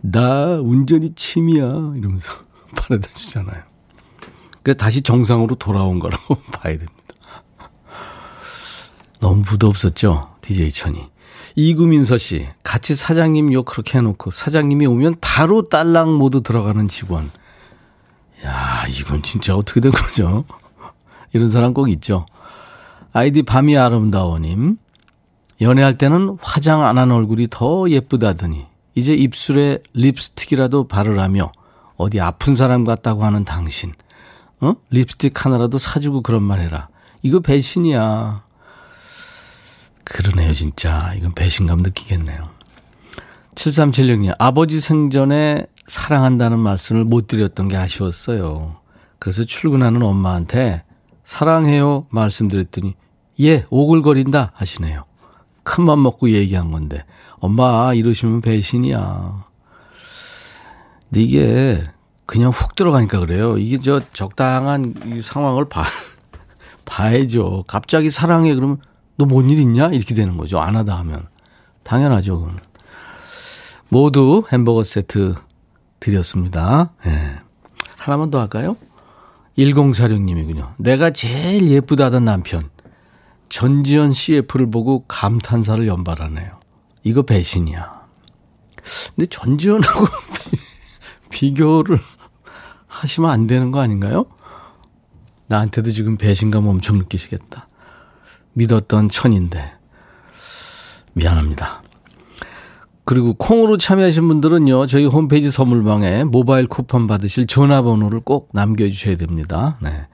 나 0.02 0.56
운전이 0.62 1.14
취미야 1.16 1.68
이러면서 1.96 2.32
바래다 2.76 3.10
주잖아요. 3.14 3.64
그 4.64 4.76
다시 4.76 5.02
정상으로 5.02 5.56
돌아온 5.56 6.00
거라고 6.00 6.36
봐야 6.52 6.74
됩니다. 6.74 6.94
너무 9.20 9.42
부드없었죠? 9.44 10.36
DJ 10.42 10.72
천이. 10.72 11.06
이구민서 11.56 12.18
씨, 12.18 12.48
같이 12.64 12.96
사장님 12.96 13.52
욕 13.54 13.66
그렇게 13.66 13.98
해놓고 13.98 14.30
사장님이 14.32 14.86
오면 14.86 15.16
바로 15.22 15.64
딸랑 15.64 16.14
모드 16.16 16.42
들어가는 16.44 16.88
직원. 16.88 17.32
야, 18.46 18.86
이건 18.88 19.24
진짜 19.24 19.56
어떻게 19.56 19.80
된 19.80 19.92
거죠? 19.92 20.46
이런 21.34 21.50
사람 21.50 21.74
꼭 21.74 21.90
있죠. 21.90 22.26
아이디 23.12 23.42
밤이 23.42 23.76
아름다워님. 23.78 24.78
연애할 25.62 25.98
때는 25.98 26.38
화장 26.42 26.84
안 26.84 27.00
한 27.00 27.10
얼굴이 27.12 27.48
더 27.50 27.90
예쁘다더니 27.90 28.68
이제 28.98 29.14
입술에 29.14 29.78
립스틱이라도 29.94 30.88
바르라며 30.88 31.52
어디 31.98 32.20
아픈 32.20 32.56
사람 32.56 32.84
같다고 32.84 33.24
하는 33.24 33.46
당신. 33.46 33.94
어? 34.60 34.74
립스틱 34.90 35.46
하나라도 35.46 35.78
사주고 35.78 36.24
그런 36.24 36.42
말 36.42 36.60
해라. 36.62 36.90
이거 37.22 37.40
배신이야. 37.40 38.44
그러네요, 40.04 40.52
진짜. 40.52 41.14
이건 41.16 41.36
배신감 41.36 41.84
느끼겠네요. 41.84 42.50
7376님, 43.54 44.34
아버지 44.40 44.80
생전에 44.80 45.68
사랑한다는 45.86 46.58
말씀을 46.58 47.06
못 47.06 47.28
드렸던 47.28 47.68
게 47.68 47.78
아쉬웠어요. 47.78 48.78
그래서 49.20 49.44
출근하는 49.44 50.02
엄마한테 50.02 50.84
사랑해요 51.24 52.08
말씀드렸더니 52.10 52.96
예, 53.42 53.64
오글거린다 53.70 54.54
하시네요. 54.56 55.06
큰 55.62 55.86
맘 55.86 56.02
먹고 56.02 56.32
얘기한 56.32 56.72
건데 56.72 57.04
엄마 57.40 57.94
이러시면 57.94 58.42
배신이야. 58.42 59.46
근데 61.10 61.22
이게 61.22 61.84
그냥 62.26 62.52
훅 62.52 62.76
들어가니까 62.76 63.20
그래요. 63.20 63.58
이게 63.58 63.80
저 63.80 64.02
적당한 64.14 64.94
이 65.06 65.22
상황을 65.22 65.70
봐, 65.70 65.86
봐야죠. 66.86 67.64
갑자기 67.68 68.10
사랑해 68.10 68.54
그러면 68.56 68.78
너 69.18 69.26
뭔 69.26 69.50
일 69.50 69.60
있냐? 69.60 69.88
이렇게 69.88 70.14
되는 70.14 70.38
거죠. 70.38 70.60
안 70.60 70.76
하다 70.76 70.98
하면. 71.00 71.28
당연하죠, 71.84 72.40
그건. 72.40 72.60
모두 73.90 74.44
햄버거 74.52 74.84
세트 74.84 75.36
드렸습니다. 76.00 76.92
예. 77.06 77.38
하나만 77.98 78.30
더 78.30 78.40
할까요? 78.42 78.76
1046님이군요. 79.58 80.74
내가 80.78 81.10
제일 81.12 81.70
예쁘다던 81.72 82.26
남편. 82.26 82.70
전지현 83.50 84.12
CF를 84.14 84.70
보고 84.70 85.06
감탄사를 85.08 85.88
연발하네요. 85.88 86.60
이거 87.08 87.22
배신이야. 87.22 88.06
근데 89.16 89.28
전지현하고 89.30 90.06
비교를 91.32 92.00
하시면 92.88 93.30
안 93.30 93.48
되는 93.48 93.72
거 93.72 93.80
아닌가요? 93.80 94.26
나한테도 95.48 95.92
지금 95.92 96.18
배신감 96.18 96.68
엄청 96.68 96.98
느끼시겠다. 96.98 97.70
믿었던 98.54 99.10
천인데. 99.10 99.74
미안합니다. 101.14 101.84
그리고 103.06 103.34
콩으로 103.36 103.78
참여하신 103.78 104.28
분들은요, 104.28 104.86
저희 104.88 105.06
홈페이지 105.06 105.50
선물방에 105.50 106.26
모바일 106.26 106.68
쿠폰 106.68 107.08
받으실 107.08 107.48
전화번호를 107.48 108.20
꼭 108.20 108.50
남겨주셔야 108.54 109.16
됩니다. 109.16 109.78
네. 109.82 110.08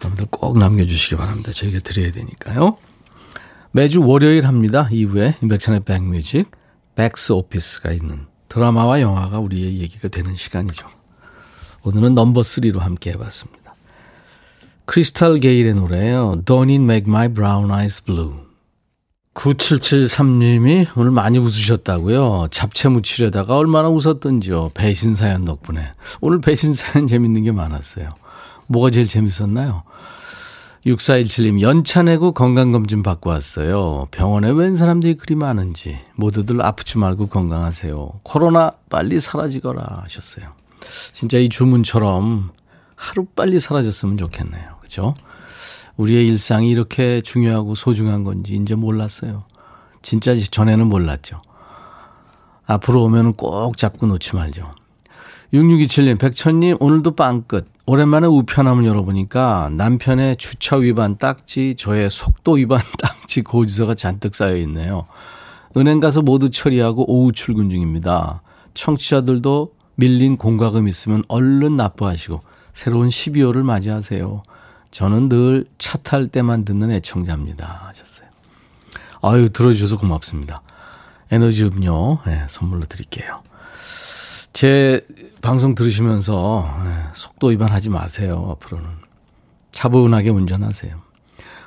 여러분들 0.00 0.26
꼭 0.30 0.58
남겨주시기 0.58 1.14
바랍니다. 1.16 1.52
저희가 1.52 1.78
드려야 1.80 2.10
되니까요. 2.10 2.76
매주 3.72 4.06
월요일 4.06 4.46
합니다. 4.46 4.88
이후에 4.90 5.36
임백천의 5.42 5.80
백뮤직, 5.84 6.50
백스 6.94 7.32
오피스가 7.32 7.92
있는 7.92 8.26
드라마와 8.48 9.00
영화가 9.00 9.38
우리의 9.38 9.78
얘기가 9.80 10.08
되는 10.08 10.34
시간이죠. 10.34 10.88
오늘은 11.82 12.14
넘버 12.14 12.40
3로 12.40 12.78
함께 12.78 13.12
해봤습니다. 13.12 13.74
크리스탈 14.86 15.36
게일의 15.36 15.74
노래예요. 15.74 16.42
Don't 16.46 16.70
it 16.70 16.82
make 16.82 17.04
my 17.06 17.28
brown 17.28 17.70
eyes 17.70 18.02
blue. 18.02 18.32
9773님이 19.34 20.86
오늘 20.96 21.10
많이 21.10 21.38
웃으셨다고요. 21.38 22.48
잡채 22.50 22.88
무치려다가 22.88 23.56
얼마나 23.56 23.88
웃었던지요. 23.88 24.70
배신 24.74 25.14
사연 25.14 25.44
덕분에. 25.44 25.92
오늘 26.20 26.40
배신 26.40 26.72
사연 26.74 27.06
재밌는 27.06 27.44
게 27.44 27.52
많았어요. 27.52 28.08
뭐가 28.66 28.90
제일 28.90 29.06
재밌었나요? 29.06 29.84
6417님, 30.86 31.60
연차 31.60 32.02
내고 32.02 32.32
건강검진 32.32 33.02
받고 33.02 33.30
왔어요. 33.30 34.06
병원에 34.10 34.50
웬 34.50 34.74
사람들이 34.74 35.16
그리 35.16 35.34
많은지. 35.34 35.98
모두들 36.14 36.62
아프지 36.62 36.98
말고 36.98 37.26
건강하세요. 37.26 38.20
코로나 38.22 38.72
빨리 38.88 39.18
사라지거라 39.18 40.02
하셨어요. 40.04 40.46
진짜 41.12 41.38
이 41.38 41.48
주문처럼 41.48 42.50
하루 42.94 43.26
빨리 43.26 43.58
사라졌으면 43.58 44.18
좋겠네요. 44.18 44.76
그죠? 44.80 45.14
우리의 45.96 46.28
일상이 46.28 46.70
이렇게 46.70 47.20
중요하고 47.22 47.74
소중한 47.74 48.22
건지 48.22 48.54
이제 48.54 48.74
몰랐어요. 48.74 49.44
진짜 50.00 50.34
전에는 50.34 50.86
몰랐죠. 50.86 51.42
앞으로 52.66 53.02
오면 53.04 53.34
꼭 53.34 53.76
잡고 53.76 54.06
놓지 54.06 54.36
말죠. 54.36 54.70
6627님, 55.52 56.18
백천님, 56.18 56.76
오늘도 56.78 57.16
빵끝. 57.16 57.66
오랜만에 57.88 58.26
우편함을 58.26 58.84
열어보니까 58.84 59.70
남편의 59.72 60.36
주차 60.36 60.76
위반 60.76 61.16
딱지, 61.16 61.74
저의 61.74 62.10
속도 62.10 62.52
위반 62.52 62.82
딱지 63.00 63.40
고지서가 63.40 63.94
잔뜩 63.94 64.34
쌓여 64.34 64.56
있네요. 64.58 65.06
은행 65.74 65.98
가서 65.98 66.20
모두 66.20 66.50
처리하고 66.50 67.10
오후 67.10 67.32
출근 67.32 67.70
중입니다. 67.70 68.42
청취자들도 68.74 69.72
밀린 69.94 70.36
공과금 70.36 70.86
있으면 70.86 71.24
얼른 71.28 71.78
납부하시고 71.78 72.42
새로운 72.74 73.08
12월을 73.08 73.62
맞이하세요. 73.62 74.42
저는 74.90 75.30
늘 75.30 75.64
차 75.78 75.98
탈 76.02 76.28
때만 76.28 76.66
듣는 76.66 76.90
애청자입니다. 76.90 77.86
하셨어요. 77.88 78.28
아유, 79.22 79.48
들어주셔서 79.48 79.96
고맙습니다. 79.96 80.60
에너지 81.30 81.64
음료 81.64 82.18
네, 82.26 82.44
선물로 82.48 82.84
드릴게요. 82.84 83.42
제 84.52 85.06
방송 85.40 85.74
들으시면서 85.74 86.68
예, 86.84 87.10
속도 87.14 87.48
위반하지 87.48 87.90
마세요. 87.90 88.48
앞으로는. 88.52 88.88
차분하게 89.72 90.30
운전하세요. 90.30 91.08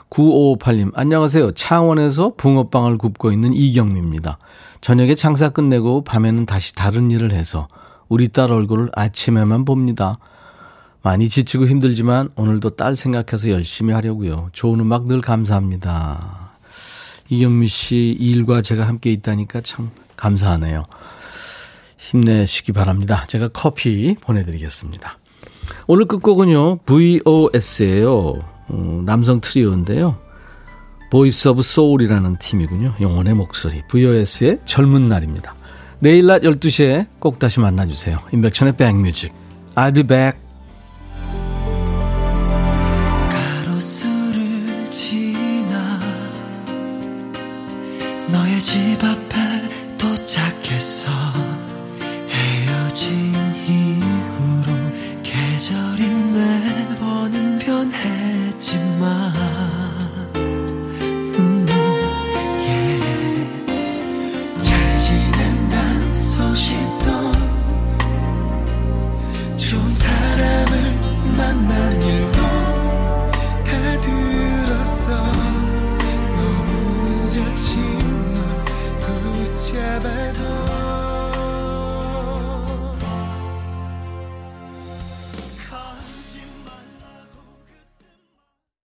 9558님, 0.09 0.91
안녕하세요. 0.95 1.51
창원에서 1.51 2.33
붕어빵을 2.35 2.97
굽고 2.97 3.31
있는 3.31 3.53
이경미입니다. 3.53 4.39
저녁에 4.81 5.15
장사 5.15 5.49
끝내고 5.49 6.03
밤에는 6.03 6.45
다시 6.45 6.75
다른 6.75 7.11
일을 7.11 7.31
해서 7.31 7.69
우리 8.09 8.27
딸 8.27 8.51
얼굴을 8.51 8.89
아침에만 8.93 9.63
봅니다. 9.63 10.15
많이 11.01 11.29
지치고 11.29 11.67
힘들지만 11.67 12.29
오늘도 12.35 12.71
딸 12.71 12.97
생각해서 12.97 13.49
열심히 13.49 13.93
하려고요. 13.93 14.49
좋은 14.51 14.81
음악 14.81 15.05
늘 15.05 15.21
감사합니다. 15.21 16.51
이경미 17.29 17.67
씨 17.67 18.15
일과 18.19 18.61
제가 18.61 18.85
함께 18.85 19.11
있다니까 19.13 19.61
참 19.61 19.91
감사하네요. 20.17 20.83
힘내시기 22.11 22.71
바랍니다. 22.71 23.25
제가 23.27 23.47
커피 23.49 24.15
보내드리겠습니다. 24.19 25.17
오늘 25.87 26.05
끝곡은요, 26.05 26.79
VOS예요. 26.85 28.39
어, 28.67 29.01
남성 29.05 29.41
트리오인데요. 29.41 30.17
Voice 31.09 31.47
of 31.49 31.61
Soul이라는 31.61 32.37
팀이군요. 32.37 32.95
영혼의 33.01 33.33
목소리. 33.33 33.81
VOS의 33.89 34.59
젊은 34.65 35.09
날입니다. 35.09 35.53
내일 35.99 36.25
낮 36.25 36.41
12시에 36.41 37.07
꼭 37.19 37.39
다시 37.39 37.59
만나주세요. 37.59 38.19
인백천의 38.31 38.77
백뮤직. 38.77 39.33
I'll 39.75 39.93
be 39.93 40.03
back. 40.03 40.41
집 48.61 49.03
앞에 49.03 49.97
도착했어 49.97 51.00
마 59.01 59.30